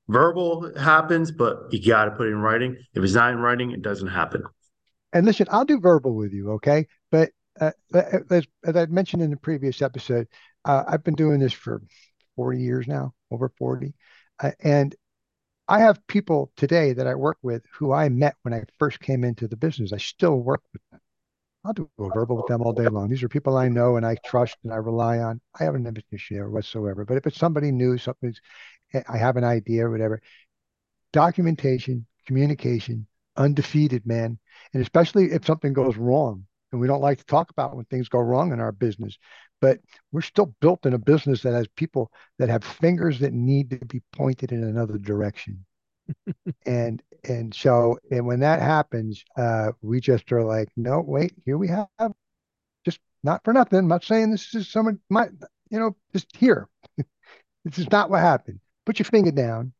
verbal 0.07 0.71
happens, 0.79 1.31
but 1.31 1.57
you 1.71 1.85
got 1.85 2.05
to 2.05 2.11
put 2.11 2.27
it 2.27 2.31
in 2.31 2.39
writing. 2.39 2.77
If 2.93 3.03
it's 3.03 3.13
not 3.13 3.33
in 3.33 3.39
writing, 3.39 3.71
it 3.71 3.81
doesn't 3.81 4.07
happen. 4.07 4.43
And 5.11 5.25
listen, 5.25 5.47
I'll 5.49 5.65
do 5.65 5.79
verbal 5.79 6.15
with 6.15 6.33
you, 6.33 6.51
okay? 6.53 6.87
But 7.11 7.31
uh, 7.59 7.71
as, 7.93 8.45
as 8.63 8.75
I 8.75 8.85
mentioned 8.87 9.21
in 9.21 9.31
the 9.31 9.37
previous 9.37 9.81
episode, 9.81 10.27
uh, 10.63 10.83
I've 10.87 11.03
been 11.03 11.15
doing 11.15 11.39
this 11.39 11.53
for 11.53 11.81
40 12.35 12.59
years 12.59 12.87
now, 12.87 13.13
over 13.31 13.51
40. 13.57 13.93
Uh, 14.41 14.51
and 14.61 14.95
I 15.67 15.79
have 15.79 16.05
people 16.07 16.51
today 16.55 16.93
that 16.93 17.07
I 17.07 17.15
work 17.15 17.37
with 17.41 17.63
who 17.73 17.91
I 17.91 18.09
met 18.09 18.35
when 18.43 18.53
I 18.53 18.63
first 18.77 18.99
came 18.99 19.23
into 19.23 19.47
the 19.47 19.57
business. 19.57 19.93
I 19.93 19.97
still 19.97 20.37
work 20.37 20.61
with 20.73 20.81
them. 20.91 21.01
I'll 21.63 21.73
do 21.73 21.89
a 21.99 22.09
verbal 22.09 22.37
with 22.37 22.45
them 22.45 22.61
all 22.61 22.73
day 22.73 22.87
long. 22.87 23.09
These 23.09 23.23
are 23.23 23.29
people 23.29 23.57
I 23.57 23.69
know 23.69 23.97
and 23.97 24.05
I 24.05 24.15
trust 24.23 24.57
and 24.63 24.71
I 24.71 24.75
rely 24.75 25.17
on. 25.17 25.41
I 25.59 25.63
haven't 25.63 25.87
an 25.87 25.97
issue 26.11 26.35
there 26.35 26.49
whatsoever. 26.49 27.05
But 27.05 27.17
if 27.17 27.25
it's 27.25 27.39
somebody 27.39 27.71
new, 27.71 27.97
something's, 27.97 28.39
eh, 28.93 29.01
I 29.09 29.17
have 29.17 29.37
an 29.37 29.43
idea 29.43 29.87
or 29.87 29.91
whatever, 29.91 30.21
documentation, 31.11 32.05
communication, 32.27 33.07
undefeated, 33.35 34.05
man. 34.05 34.37
And 34.73 34.83
especially 34.83 35.31
if 35.31 35.45
something 35.45 35.73
goes 35.73 35.97
wrong, 35.97 36.45
and 36.71 36.81
we 36.81 36.87
don't 36.87 37.01
like 37.01 37.19
to 37.19 37.25
talk 37.25 37.49
about 37.49 37.75
when 37.75 37.85
things 37.85 38.09
go 38.09 38.19
wrong 38.19 38.51
in 38.51 38.59
our 38.59 38.71
business, 38.71 39.17
but 39.61 39.79
we're 40.11 40.21
still 40.21 40.53
built 40.61 40.85
in 40.85 40.93
a 40.93 40.97
business 40.97 41.41
that 41.41 41.53
has 41.53 41.67
people 41.75 42.11
that 42.39 42.49
have 42.49 42.63
fingers 42.63 43.19
that 43.19 43.33
need 43.33 43.69
to 43.69 43.85
be 43.85 44.01
pointed 44.13 44.51
in 44.51 44.63
another 44.63 44.97
direction. 44.97 45.65
and 46.65 47.01
and 47.23 47.53
so 47.53 47.97
and 48.11 48.25
when 48.25 48.39
that 48.41 48.61
happens, 48.61 49.23
uh, 49.37 49.71
we 49.81 49.99
just 49.99 50.31
are 50.31 50.43
like, 50.43 50.69
no, 50.77 51.01
wait, 51.01 51.33
here 51.45 51.57
we 51.57 51.67
have 51.67 51.87
just 52.85 52.99
not 53.23 53.43
for 53.43 53.53
nothing. 53.53 53.79
I'm 53.79 53.87
not 53.87 54.03
saying 54.03 54.31
this 54.31 54.53
is 54.53 54.67
someone 54.69 54.99
my 55.09 55.27
you 55.69 55.79
know, 55.79 55.95
just 56.13 56.35
here. 56.35 56.69
this 56.97 57.79
is 57.79 57.89
not 57.91 58.09
what 58.09 58.21
happened. 58.21 58.59
Put 58.85 58.99
your 58.99 59.05
finger 59.05 59.31
down. 59.31 59.73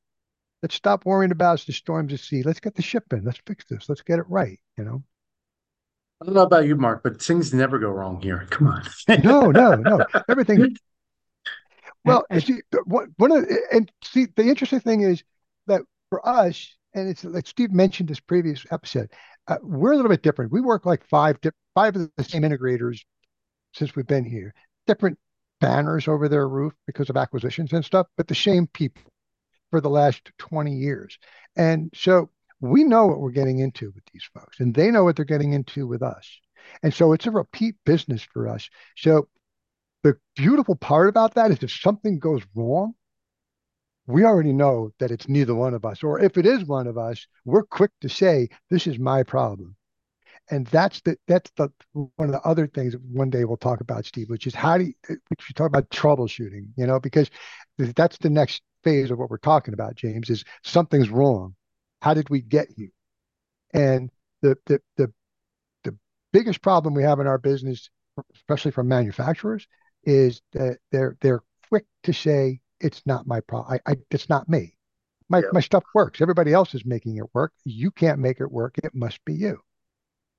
Let's 0.63 0.75
stop 0.75 1.05
worrying 1.05 1.31
about 1.31 1.59
the 1.65 1.73
storms 1.73 2.11
at 2.13 2.19
sea. 2.19 2.41
Let's 2.41 2.59
get 2.59 2.75
the 2.75 2.81
ship 2.81 3.13
in. 3.13 3.23
Let's 3.23 3.41
fix 3.45 3.65
this. 3.65 3.87
Let's 3.87 4.01
get 4.01 4.19
it 4.19 4.25
right. 4.27 4.59
You 4.77 4.85
know. 4.85 5.03
I 6.21 6.25
don't 6.25 6.33
know 6.33 6.43
about 6.43 6.65
you, 6.65 6.75
Marc, 6.75 7.03
but 7.03 7.21
things 7.21 7.53
never 7.53 7.77
go 7.77 7.89
wrong 7.89 8.21
here. 8.21 8.47
Come 8.49 8.67
on. 8.67 8.83
no, 9.23 9.51
no, 9.51 9.75
no. 9.75 10.05
Everything. 10.29 10.75
Well, 12.05 12.23
see, 12.37 12.61
one 12.85 13.31
of 13.31 13.47
the, 13.47 13.59
and 13.71 13.91
see 14.03 14.27
the 14.35 14.43
interesting 14.43 14.79
thing 14.79 15.01
is 15.01 15.23
that 15.65 15.81
for 16.11 16.23
us, 16.27 16.77
and 16.93 17.09
it's 17.09 17.23
like 17.23 17.47
Steve 17.47 17.71
mentioned 17.71 18.09
this 18.09 18.19
previous 18.19 18.63
episode, 18.69 19.09
uh, 19.47 19.57
we're 19.63 19.93
a 19.93 19.95
little 19.95 20.11
bit 20.11 20.21
different. 20.21 20.51
We 20.51 20.61
work 20.61 20.85
like 20.85 21.03
five 21.07 21.39
five 21.73 21.95
of 21.95 22.11
the 22.15 22.23
same 22.23 22.43
integrators 22.43 22.99
since 23.73 23.95
we've 23.95 24.05
been 24.05 24.23
here. 24.23 24.53
Different 24.85 25.17
banners 25.59 26.07
over 26.07 26.29
their 26.29 26.47
roof 26.47 26.73
because 26.85 27.09
of 27.09 27.17
acquisitions 27.17 27.73
and 27.73 27.83
stuff, 27.83 28.05
but 28.17 28.27
the 28.27 28.35
same 28.35 28.67
people 28.67 29.01
for 29.71 29.81
the 29.81 29.89
last 29.89 30.31
20 30.37 30.73
years. 30.75 31.17
And 31.55 31.91
so 31.95 32.29
we 32.59 32.83
know 32.83 33.07
what 33.07 33.19
we're 33.19 33.31
getting 33.31 33.59
into 33.59 33.91
with 33.93 34.03
these 34.13 34.27
folks, 34.33 34.59
and 34.59 34.73
they 34.73 34.91
know 34.91 35.03
what 35.03 35.15
they're 35.15 35.25
getting 35.25 35.53
into 35.53 35.87
with 35.87 36.01
us. 36.01 36.29
And 36.83 36.93
so 36.93 37.13
it's 37.13 37.27
a 37.27 37.31
repeat 37.31 37.75
business 37.85 38.23
for 38.23 38.47
us. 38.47 38.69
So 38.97 39.27
the 40.03 40.17
beautiful 40.35 40.75
part 40.75 41.09
about 41.09 41.35
that 41.35 41.51
is 41.51 41.61
if 41.61 41.71
something 41.71 42.19
goes 42.19 42.41
wrong, 42.55 42.93
we 44.07 44.23
already 44.23 44.53
know 44.53 44.91
that 44.99 45.11
it's 45.11 45.27
neither 45.27 45.55
one 45.55 45.73
of 45.73 45.85
us. 45.85 46.03
Or 46.03 46.19
if 46.19 46.37
it 46.37 46.45
is 46.45 46.63
one 46.63 46.87
of 46.87 46.97
us, 46.97 47.25
we're 47.43 47.63
quick 47.63 47.91
to 48.01 48.09
say, 48.09 48.49
this 48.69 48.87
is 48.87 48.99
my 48.99 49.23
problem. 49.23 49.75
And 50.51 50.67
that's 50.67 51.01
the 51.01 51.17
that's 51.27 51.49
the 51.57 51.69
one 51.93 52.29
of 52.29 52.31
the 52.31 52.41
other 52.41 52.67
things 52.67 52.93
that 52.93 53.01
one 53.01 53.31
day 53.31 53.45
we'll 53.45 53.57
talk 53.57 53.81
about, 53.81 54.05
Steve, 54.05 54.29
which 54.29 54.45
is 54.45 54.53
how 54.53 54.77
do 54.77 54.83
you, 54.83 54.93
which 55.07 55.49
you 55.49 55.55
talk 55.55 55.67
about 55.67 55.89
troubleshooting, 55.89 56.67
you 56.77 56.85
know, 56.85 56.99
because 56.99 57.31
that's 57.77 58.19
the 58.19 58.29
next 58.29 58.61
phase 58.83 59.09
of 59.09 59.17
what 59.17 59.31
we're 59.31 59.37
talking 59.37 59.73
about, 59.73 59.95
James, 59.95 60.29
is 60.29 60.43
something's 60.63 61.09
wrong 61.09 61.55
how 62.01 62.13
did 62.13 62.29
we 62.29 62.41
get 62.41 62.69
here? 62.75 62.91
And 63.73 64.09
the 64.41 64.57
the 64.65 64.81
the 64.97 65.13
the 65.83 65.97
biggest 66.31 66.61
problem 66.61 66.93
we 66.93 67.03
have 67.03 67.19
in 67.19 67.27
our 67.27 67.37
business, 67.37 67.89
especially 68.35 68.71
from 68.71 68.87
manufacturers, 68.87 69.67
is 70.03 70.41
that 70.53 70.79
they're 70.91 71.17
they're 71.21 71.43
quick 71.69 71.85
to 72.03 72.13
say 72.13 72.61
it's 72.79 73.01
not 73.05 73.27
my 73.27 73.39
problem. 73.41 73.79
I, 73.85 73.91
I 73.91 73.95
it's 74.11 74.29
not 74.29 74.47
me. 74.49 74.77
My 75.29 75.39
yeah. 75.39 75.49
my 75.51 75.61
stuff 75.61 75.83
works. 75.93 76.21
Everybody 76.21 76.53
else 76.53 76.75
is 76.75 76.85
making 76.85 77.17
it 77.17 77.33
work. 77.33 77.53
You 77.63 77.91
can't 77.91 78.19
make 78.19 78.39
it 78.39 78.51
work. 78.51 78.75
It 78.83 78.93
must 78.93 79.23
be 79.25 79.33
you. 79.33 79.59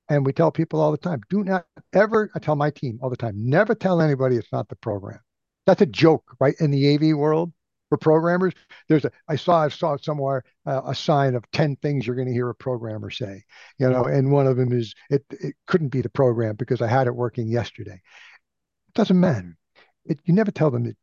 And 0.09 0.25
we 0.25 0.33
tell 0.33 0.53
people 0.53 0.81
all 0.81 0.92
the 0.92 0.99
time, 0.99 1.21
do 1.29 1.42
not 1.42 1.66
ever, 1.92 2.31
I 2.35 2.38
tell 2.38 2.55
my 2.55 2.71
team 2.71 2.99
all 3.03 3.11
the 3.11 3.16
time, 3.16 3.35
never 3.37 3.75
tell 3.75 4.01
anybody 4.01 4.37
it's 4.37 4.53
not 4.53 4.69
the 4.69 4.77
program. 4.77 5.19
That's 5.66 5.83
a 5.83 5.87
joke, 5.87 6.37
right? 6.38 6.55
In 6.61 6.71
the 6.71 6.95
AV 6.95 7.16
world, 7.16 7.53
for 7.88 7.99
programmers. 7.99 8.53
There's 8.88 9.05
a 9.05 9.11
I 9.29 9.37
saw 9.37 9.64
I 9.64 9.68
saw 9.68 9.96
somewhere 9.96 10.44
uh, 10.66 10.83
a 10.87 10.94
sign 10.94 11.35
of 11.35 11.44
ten 11.53 11.77
things 11.77 12.07
you're 12.07 12.16
going 12.16 12.29
to 12.29 12.35
hear 12.35 12.49
a 12.49 12.55
programmer 12.55 13.11
say, 13.11 13.44
you 13.79 13.88
know, 13.88 14.05
and 14.05 14.33
one 14.33 14.46
of 14.46 14.57
them 14.57 14.72
is 14.72 14.94
it 15.11 15.25
it 15.31 15.55
couldn't 15.66 15.88
be 15.88 16.01
the 16.01 16.09
program 16.11 16.57
because 16.57 16.83
I 16.83 16.88
had 16.88 17.07
it 17.07 17.14
working 17.14 17.49
yesterday. 17.49 18.01
It 18.88 18.94
doesn't 18.94 19.18
matter. 19.20 19.57
It, 20.05 20.18
you 20.25 20.35
never 20.35 20.51
tell 20.51 20.70
them 20.70 20.85
that, 20.85 20.96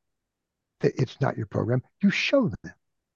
that 0.81 0.93
it's 0.95 1.19
not 1.21 1.37
your 1.37 1.47
program. 1.47 1.81
You 2.01 2.09
show 2.09 2.49
them, 2.49 2.73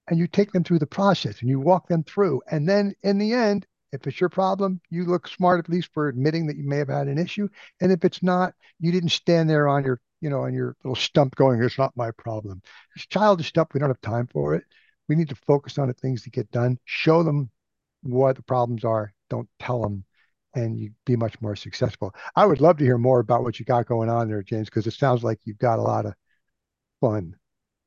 and 0.08 0.18
you 0.18 0.26
take 0.26 0.52
them 0.52 0.64
through 0.64 0.80
the 0.80 0.86
process, 0.86 1.40
and 1.40 1.48
you 1.48 1.60
walk 1.60 1.88
them 1.88 2.04
through, 2.04 2.42
and 2.50 2.68
then 2.68 2.94
in 3.02 3.18
the 3.18 3.32
end. 3.32 3.66
If 3.90 4.06
it's 4.06 4.20
your 4.20 4.28
problem, 4.28 4.82
you 4.90 5.06
look 5.06 5.26
smart 5.26 5.60
at 5.60 5.70
least 5.70 5.88
for 5.94 6.08
admitting 6.08 6.46
that 6.46 6.58
you 6.58 6.68
may 6.68 6.76
have 6.76 6.88
had 6.88 7.08
an 7.08 7.16
issue. 7.16 7.48
And 7.80 7.90
if 7.90 8.04
it's 8.04 8.22
not, 8.22 8.52
you 8.78 8.92
didn't 8.92 9.12
stand 9.12 9.48
there 9.48 9.66
on 9.66 9.82
your 9.82 9.98
you 10.20 10.30
know, 10.30 10.44
and 10.44 10.54
your 10.54 10.76
little 10.82 10.96
stump 10.96 11.34
going, 11.36 11.62
it's 11.62 11.78
not 11.78 11.96
my 11.96 12.10
problem. 12.12 12.62
It's 12.96 13.06
childish 13.06 13.48
stuff. 13.48 13.68
We 13.72 13.80
don't 13.80 13.90
have 13.90 14.00
time 14.00 14.26
for 14.26 14.54
it. 14.54 14.64
We 15.08 15.14
need 15.14 15.28
to 15.30 15.36
focus 15.36 15.78
on 15.78 15.88
the 15.88 15.94
things 15.94 16.22
to 16.22 16.30
get 16.30 16.50
done, 16.50 16.78
show 16.84 17.22
them 17.22 17.50
what 18.02 18.36
the 18.36 18.42
problems 18.42 18.84
are, 18.84 19.12
don't 19.30 19.48
tell 19.58 19.80
them, 19.80 20.04
and 20.54 20.78
you'd 20.78 20.94
be 21.06 21.16
much 21.16 21.40
more 21.40 21.56
successful. 21.56 22.14
I 22.36 22.46
would 22.46 22.60
love 22.60 22.78
to 22.78 22.84
hear 22.84 22.98
more 22.98 23.20
about 23.20 23.42
what 23.42 23.58
you 23.58 23.64
got 23.64 23.86
going 23.86 24.08
on 24.08 24.28
there, 24.28 24.42
James, 24.42 24.68
because 24.68 24.86
it 24.86 24.94
sounds 24.94 25.24
like 25.24 25.38
you've 25.44 25.58
got 25.58 25.78
a 25.78 25.82
lot 25.82 26.06
of 26.06 26.14
fun. 27.00 27.34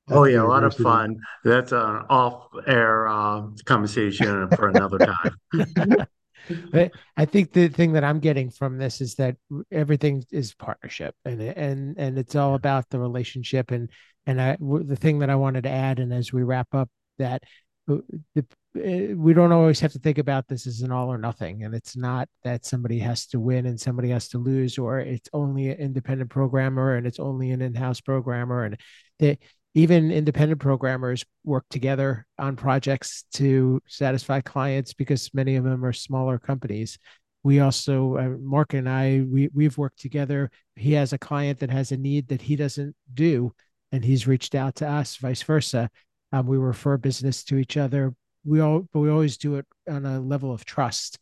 Oh 0.10 0.26
yeah, 0.26 0.42
a 0.42 0.44
lot 0.44 0.64
of 0.64 0.76
fun. 0.76 1.22
That's 1.44 1.72
an 1.72 2.04
off-air 2.10 3.08
uh, 3.08 3.44
conversation 3.66 4.50
for 4.50 4.68
another 4.68 4.98
time. 4.98 5.38
but 6.72 6.92
I 7.18 7.26
think 7.26 7.52
the 7.52 7.68
thing 7.68 7.94
that 7.94 8.04
I'm 8.04 8.20
getting 8.20 8.50
from 8.50 8.78
this 8.78 9.02
is 9.02 9.16
that 9.16 9.38
everything 9.72 10.24
is 10.32 10.54
partnership, 10.54 11.16
and 11.26 11.42
and 11.42 11.98
and 11.98 12.18
it's 12.18 12.36
all 12.36 12.56
about 12.56 12.90
the 12.90 13.00
relationship. 13.00 13.72
And 13.72 13.90
and 14.26 14.42
I 14.42 14.58
the 14.60 14.96
thing 14.96 15.20
that 15.20 15.30
I 15.30 15.36
wanted 15.36 15.64
to 15.64 15.70
add, 15.70 16.00
and 16.00 16.14
as 16.14 16.32
we 16.34 16.44
wrap 16.44 16.68
up, 16.74 16.90
that 17.18 17.44
uh, 17.90 17.98
the 18.36 18.46
uh, 18.74 19.16
we 19.16 19.34
don't 19.34 19.52
always 19.52 19.82
have 19.82 19.92
to 19.92 20.00
think 20.00 20.18
about 20.18 20.48
this 20.48 20.66
as 20.66 20.82
an 20.82 20.92
all 20.92 21.12
or 21.12 21.18
nothing, 21.18 21.64
and 21.64 21.76
it's 21.76 21.98
not 21.98 22.30
that 22.44 22.66
somebody 22.66 23.00
has 23.00 23.28
to 23.28 23.40
win 23.40 23.66
and 23.66 23.80
somebody 23.80 24.10
has 24.10 24.30
to 24.30 24.38
lose, 24.38 24.78
or 24.78 25.00
it's 25.00 25.30
only 25.34 25.70
an 25.70 25.78
independent 25.78 26.30
programmer 26.30 26.96
and 26.96 27.06
it's 27.06 27.20
only 27.20 27.52
an 27.52 27.62
in-house 27.62 28.02
programmer, 28.02 28.64
and 28.64 28.78
they 29.20 29.38
even 29.74 30.12
independent 30.12 30.60
programmers 30.60 31.24
work 31.44 31.66
together 31.70 32.26
on 32.38 32.56
projects 32.56 33.24
to 33.34 33.82
satisfy 33.88 34.42
clients 34.42 34.94
because 34.94 35.34
many 35.34 35.56
of 35.56 35.64
them 35.64 35.86
are 35.86 35.94
smaller 35.94 36.38
companies. 36.38 36.98
We 37.44 37.60
also 37.60 38.18
uh, 38.18 38.30
marc 38.40 38.74
and 38.74 38.88
i 38.88 39.24
we, 39.28 39.50
we've 39.54 39.78
worked 39.78 40.00
together. 40.00 40.52
He 40.76 40.94
has 40.94 41.14
a 41.14 41.18
client 41.18 41.60
that 41.60 41.72
has 41.72 41.92
a 41.92 41.98
need 41.98 42.28
that 42.28 42.42
he 42.42 42.56
doesn't 42.56 42.96
do 43.14 43.54
and 43.92 44.04
he's 44.04 44.28
reached 44.28 44.56
out 44.56 44.76
to 44.76 44.90
us 44.90 45.18
vice 45.18 45.42
versa. 45.42 45.90
Um, 46.34 46.48
we 46.48 46.58
refer 46.58 46.98
business 46.98 47.44
to 47.46 47.58
each 47.58 47.78
other. 47.78 48.14
We 48.44 48.60
all 48.60 48.88
but 48.92 49.00
we 49.00 49.10
always 49.10 49.38
do 49.38 49.56
it 49.56 49.66
on 49.90 50.06
a 50.06 50.20
level 50.20 50.52
of 50.52 50.66
trust 50.66 51.18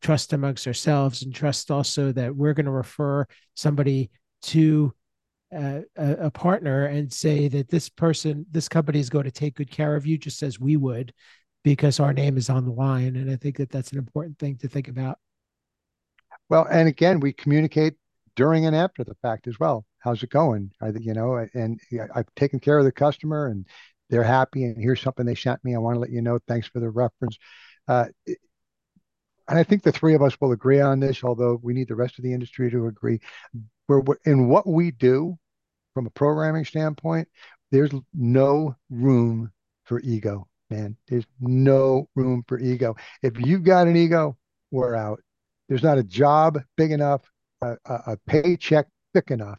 trust 0.00 0.32
amongst 0.32 0.66
ourselves 0.66 1.22
and 1.22 1.32
trust 1.32 1.70
also 1.70 2.10
that 2.12 2.34
we're 2.34 2.54
going 2.54 2.66
to 2.66 2.72
refer 2.72 3.24
somebody 3.54 4.10
to 4.42 4.92
a, 5.56 5.84
a 6.26 6.30
partner 6.30 6.86
and 6.86 7.12
say 7.12 7.48
that 7.48 7.68
this 7.68 7.88
person, 7.88 8.46
this 8.50 8.68
company 8.68 9.00
is 9.00 9.10
going 9.10 9.24
to 9.24 9.30
take 9.30 9.56
good 9.56 9.70
care 9.70 9.96
of 9.96 10.06
you, 10.06 10.18
just 10.18 10.42
as 10.42 10.60
we 10.60 10.76
would, 10.76 11.12
because 11.64 11.98
our 11.98 12.12
name 12.12 12.36
is 12.36 12.50
on 12.50 12.64
the 12.64 12.72
line. 12.72 13.16
And 13.16 13.30
I 13.30 13.36
think 13.36 13.56
that 13.56 13.70
that's 13.70 13.92
an 13.92 13.98
important 13.98 14.38
thing 14.38 14.56
to 14.58 14.68
think 14.68 14.88
about. 14.88 15.18
Well, 16.48 16.66
and 16.70 16.88
again, 16.88 17.20
we 17.20 17.32
communicate 17.32 17.94
during 18.36 18.66
and 18.66 18.76
after 18.76 19.02
the 19.02 19.16
fact 19.22 19.48
as 19.48 19.58
well. 19.58 19.84
How's 19.98 20.22
it 20.22 20.30
going? 20.30 20.70
I, 20.80 20.92
you 21.00 21.14
know, 21.14 21.46
and 21.54 21.80
I've 22.14 22.32
taken 22.36 22.60
care 22.60 22.78
of 22.78 22.84
the 22.84 22.92
customer 22.92 23.46
and 23.48 23.66
they're 24.10 24.22
happy. 24.22 24.64
And 24.64 24.80
here's 24.80 25.00
something 25.00 25.26
they 25.26 25.34
sent 25.34 25.64
me. 25.64 25.74
I 25.74 25.78
want 25.78 25.96
to 25.96 26.00
let 26.00 26.10
you 26.10 26.22
know. 26.22 26.38
Thanks 26.46 26.68
for 26.68 26.78
the 26.78 26.90
reference. 26.90 27.38
Uh, 27.88 28.06
and 29.48 29.58
I 29.58 29.62
think 29.62 29.82
the 29.82 29.92
three 29.92 30.14
of 30.14 30.22
us 30.22 30.36
will 30.40 30.52
agree 30.52 30.80
on 30.80 31.00
this, 31.00 31.24
although 31.24 31.58
we 31.62 31.72
need 31.72 31.88
the 31.88 31.94
rest 31.94 32.18
of 32.18 32.24
the 32.24 32.32
industry 32.32 32.70
to 32.70 32.86
agree. 32.86 33.20
We're 33.88 34.02
in 34.24 34.48
what 34.48 34.66
we 34.66 34.90
do 34.90 35.38
from 35.96 36.06
a 36.06 36.10
programming 36.10 36.66
standpoint, 36.66 37.26
there's 37.70 37.90
no 38.12 38.76
room 38.90 39.50
for 39.84 39.98
ego, 40.00 40.46
man. 40.68 40.94
There's 41.08 41.24
no 41.40 42.06
room 42.14 42.44
for 42.46 42.58
ego. 42.58 42.96
If 43.22 43.40
you've 43.40 43.62
got 43.64 43.88
an 43.88 43.96
ego, 43.96 44.36
we're 44.70 44.94
out. 44.94 45.22
There's 45.70 45.82
not 45.82 45.96
a 45.96 46.02
job 46.02 46.60
big 46.76 46.92
enough, 46.92 47.22
a, 47.62 47.78
a, 47.86 47.94
a 48.08 48.16
paycheck 48.26 48.88
thick 49.14 49.30
enough 49.30 49.58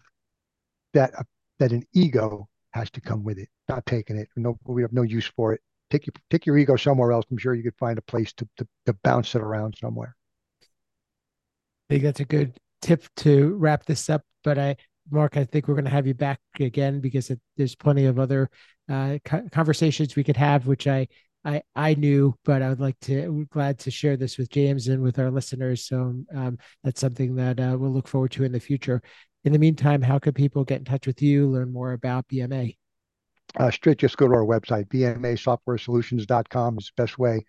that 0.93 1.12
a, 1.15 1.26
that 1.58 1.71
an 1.71 1.88
ego 1.95 2.47
has 2.69 2.91
to 2.91 3.02
come 3.02 3.23
with 3.23 3.39
it. 3.39 3.50
Not 3.67 3.88
taking 3.88 4.15
it. 4.15 4.30
No, 4.36 4.60
we 4.63 4.84
have 4.84 4.93
no 4.93 5.02
use 5.02 5.26
for 5.26 5.54
it. 5.54 5.62
Take 5.89 6.06
your 6.06 6.13
take 6.30 6.45
your 6.45 6.60
ego 6.60 6.76
somewhere 6.76 7.13
else. 7.13 7.26
I'm 7.32 7.39
sure 7.39 7.56
you 7.56 7.63
could 7.63 7.80
find 7.80 7.97
a 7.97 8.04
place 8.04 8.32
to 8.34 8.47
to, 8.58 8.67
to 8.86 8.93
bounce 9.04 9.34
it 9.34 9.41
around 9.41 9.76
somewhere. 9.82 10.15
I 10.62 11.93
think 11.95 12.04
that's 12.04 12.19
a 12.19 12.26
good 12.26 12.60
tip 12.84 13.06
to 13.17 13.56
wrap 13.56 13.88
this 13.88 14.08
up. 14.08 14.21
But 14.43 14.60
I 14.60 14.76
Marc, 15.10 15.38
I 15.38 15.46
think 15.46 15.67
we're 15.67 15.76
going 15.76 15.86
to 15.86 15.91
have 15.91 16.08
you 16.08 16.13
back 16.13 16.39
again 16.60 17.00
because 17.00 17.30
it, 17.30 17.39
there's 17.56 17.76
plenty 17.76 18.06
of 18.06 18.20
other 18.20 18.50
uh, 18.89 19.17
conversations 19.52 20.15
we 20.15 20.24
could 20.24 20.38
have, 20.38 20.67
which 20.67 20.88
I, 20.88 21.08
I 21.46 21.62
I 21.76 21.93
knew, 21.93 22.36
but 22.43 22.62
I 22.62 22.70
would 22.70 22.80
like 22.80 23.00
to 23.02 23.48
glad 23.52 23.80
to 23.80 23.91
share 23.91 24.17
this 24.17 24.38
with 24.38 24.50
James 24.50 24.88
and 24.88 25.02
with 25.02 25.20
our 25.20 25.32
listeners. 25.32 25.86
So 25.86 26.15
um, 26.36 26.58
that's 26.84 27.00
something 27.00 27.36
that 27.36 27.60
uh, 27.60 27.78
we'll 27.78 27.91
look 27.91 28.08
forward 28.08 28.32
to 28.32 28.43
in 28.43 28.52
the 28.52 28.60
future. 28.60 29.02
In 29.43 29.54
the 29.54 29.60
meantime, 29.60 30.02
how 30.02 30.20
can 30.20 30.34
people 30.34 30.65
get 30.65 30.80
in 30.80 30.86
touch 30.86 31.08
with 31.08 31.22
you, 31.22 31.48
learn 31.48 31.72
more 31.72 31.93
about 31.93 32.28
BMA? 32.28 32.76
Uh, 33.56 33.72
straight, 33.72 33.98
just 33.98 34.17
go 34.17 34.28
to 34.28 34.34
our 34.34 34.46
website, 34.46 34.88
bmasoftwaresolutions.com 34.89 36.78
is 36.78 36.91
the 36.96 37.02
best 37.02 37.17
way. 37.17 37.46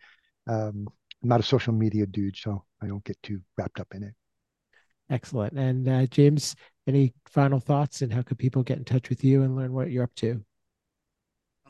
Um, 0.47 0.87
I'm 1.23 1.29
not 1.29 1.41
a 1.41 1.45
social 1.45 1.73
media 1.73 2.07
dude, 2.07 2.37
so 2.37 2.65
I 2.81 2.87
don't 2.87 3.05
get 3.05 3.21
too 3.23 3.41
wrapped 3.57 3.81
up 3.81 3.89
in 3.95 4.05
it. 4.05 4.15
Excellent. 5.11 5.55
And 5.55 5.89
uh, 5.89 6.07
James, 6.07 6.55
any 6.89 7.15
final 7.27 7.61
thoughts 7.61 8.03
and 8.03 8.13
how 8.13 8.23
could 8.23 8.39
people 8.39 8.63
get 8.63 8.79
in 8.79 8.85
touch 8.85 9.09
with 9.09 9.23
you 9.23 9.43
and 9.43 9.57
learn 9.57 9.73
what 9.73 9.91
you're 9.91 10.05
up 10.05 10.15
to? 10.17 10.43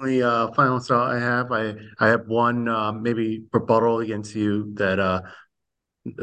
Only 0.00 0.22
uh, 0.22 0.48
final 0.52 0.78
thought 0.78 1.10
I 1.10 1.18
have, 1.18 1.50
I 1.50 1.74
I 1.98 2.08
have 2.08 2.28
one 2.28 2.68
uh, 2.68 2.92
maybe 2.92 3.44
rebuttal 3.52 3.98
against 3.98 4.34
you 4.34 4.72
that 4.74 5.00
uh, 5.00 5.22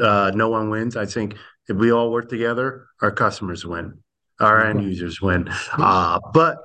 uh, 0.00 0.32
no 0.34 0.48
one 0.48 0.70
wins. 0.70 0.96
I 0.96 1.04
think 1.04 1.36
if 1.68 1.76
we 1.76 1.92
all 1.92 2.10
work 2.10 2.30
together, 2.30 2.86
our 3.02 3.10
customers 3.10 3.66
win, 3.66 3.98
our 4.40 4.64
end 4.64 4.82
users 4.82 5.20
win. 5.20 5.48
Uh, 5.72 6.18
but 6.32 6.58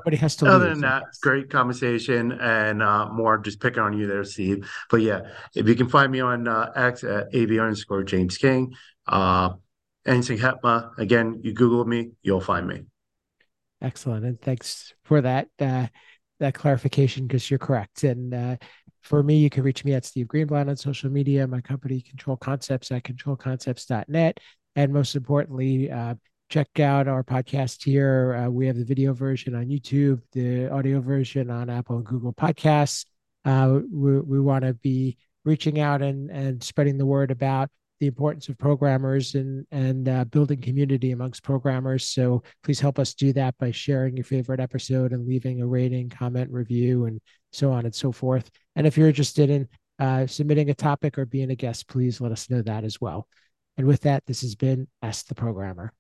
other 0.44 0.70
than 0.70 0.80
that, 0.82 1.04
great 1.22 1.50
conversation 1.50 2.32
and 2.34 2.82
uh, 2.82 3.10
more 3.12 3.38
just 3.40 3.60
picking 3.60 3.84
on 3.84 3.98
you 3.98 4.08
there, 4.08 4.24
Steve. 4.24 4.72
But 4.90 5.02
yeah, 5.02 5.22
if 5.54 5.68
you 5.68 5.76
can 5.76 5.90
find 5.90 6.10
me 6.12 6.22
on 6.22 6.48
uh, 6.48 6.72
X 6.76 7.04
at 7.04 7.36
AV 7.36 7.52
underscore 7.52 8.04
James 8.04 8.38
King. 8.38 8.74
Anything 10.06 10.40
HETMA, 10.40 10.98
again, 10.98 11.40
you 11.44 11.54
Google 11.54 11.86
me, 11.86 12.12
you'll 12.24 12.42
find 12.42 12.68
me. 12.68 12.86
Excellent. 13.82 14.26
And 14.26 14.42
thanks 14.42 14.94
for 15.04 15.22
that 15.22 15.48
uh, 15.60 15.88
that 16.40 16.54
clarification 16.54 17.28
because 17.28 17.50
you're 17.50 17.60
correct. 17.60 18.04
And 18.04 18.34
uh, 18.34 18.56
for 19.02 19.24
me, 19.24 19.38
you 19.38 19.50
can 19.50 19.64
reach 19.64 19.84
me 19.86 19.94
at 19.94 20.06
Steve 20.06 20.28
Greenblatt 20.28 20.70
on 20.70 20.76
social 20.76 21.10
media, 21.10 21.48
my 21.48 21.62
company 21.62 22.02
Control 22.02 22.38
Concepts 22.38 22.92
at 22.92 23.04
controlconcepts.net. 23.04 24.40
And 24.76 24.94
most 24.94 25.16
importantly, 25.16 25.92
uh, 25.92 26.16
check 26.50 26.80
out 26.80 27.08
our 27.08 27.24
podcast 27.24 27.84
here. 27.84 28.36
Uh, 28.36 28.50
we 28.50 28.68
have 28.68 28.76
the 28.76 28.86
video 28.86 29.14
version 29.14 29.56
on 29.56 29.66
YouTube, 29.66 30.22
the 30.32 30.70
audio 30.70 31.00
version 31.00 31.50
on 31.50 31.70
Apple 31.70 31.98
and 31.98 32.06
Google 32.06 32.34
Podcasts. 32.34 33.06
Uh, 33.46 33.80
we 33.92 34.20
we 34.20 34.40
want 34.40 34.64
to 34.64 34.74
be 34.76 35.18
reaching 35.44 35.80
out 35.80 36.02
and, 36.02 36.30
and 36.30 36.64
spreading 36.64 36.98
the 36.98 37.06
word 37.06 37.32
about 37.32 37.70
the 38.02 38.08
importance 38.08 38.50
of 38.50 38.58
programmers 38.58 39.36
and 39.36 39.66
and 39.72 40.10
uh, 40.10 40.26
building 40.26 40.60
community 40.60 41.12
amongst 41.12 41.44
programmers. 41.44 42.04
So 42.04 42.42
please 42.64 42.80
help 42.80 42.98
us 42.98 43.14
do 43.14 43.32
that 43.34 43.56
by 43.60 43.70
sharing 43.70 44.18
your 44.18 44.26
favorite 44.26 44.60
episode 44.60 45.14
and 45.14 45.28
leaving 45.28 45.62
a 45.62 45.68
rating, 45.68 46.10
comment, 46.10 46.50
review, 46.52 47.06
and 47.06 47.22
so 47.54 47.72
on 47.72 47.86
and 47.86 47.94
so 47.94 48.12
forth. 48.12 48.50
And 48.76 48.88
if 48.88 48.98
you're 48.98 49.08
interested 49.08 49.52
in 49.52 49.70
uh, 50.00 50.26
submitting 50.26 50.72
a 50.72 50.74
topic 50.74 51.20
or 51.20 51.28
being 51.28 51.52
a 51.52 51.56
guest, 51.56 51.88
please 51.88 52.20
let 52.20 52.32
us 52.32 52.50
know 52.50 52.64
that 52.64 52.84
as 52.84 53.00
well. 53.00 53.28
And 53.78 53.86
with 53.86 54.02
that, 54.02 54.26
this 54.26 54.42
has 54.42 54.56
been 54.56 54.88
Ask 55.04 55.28
the 55.28 55.36
Programmer. 55.36 55.94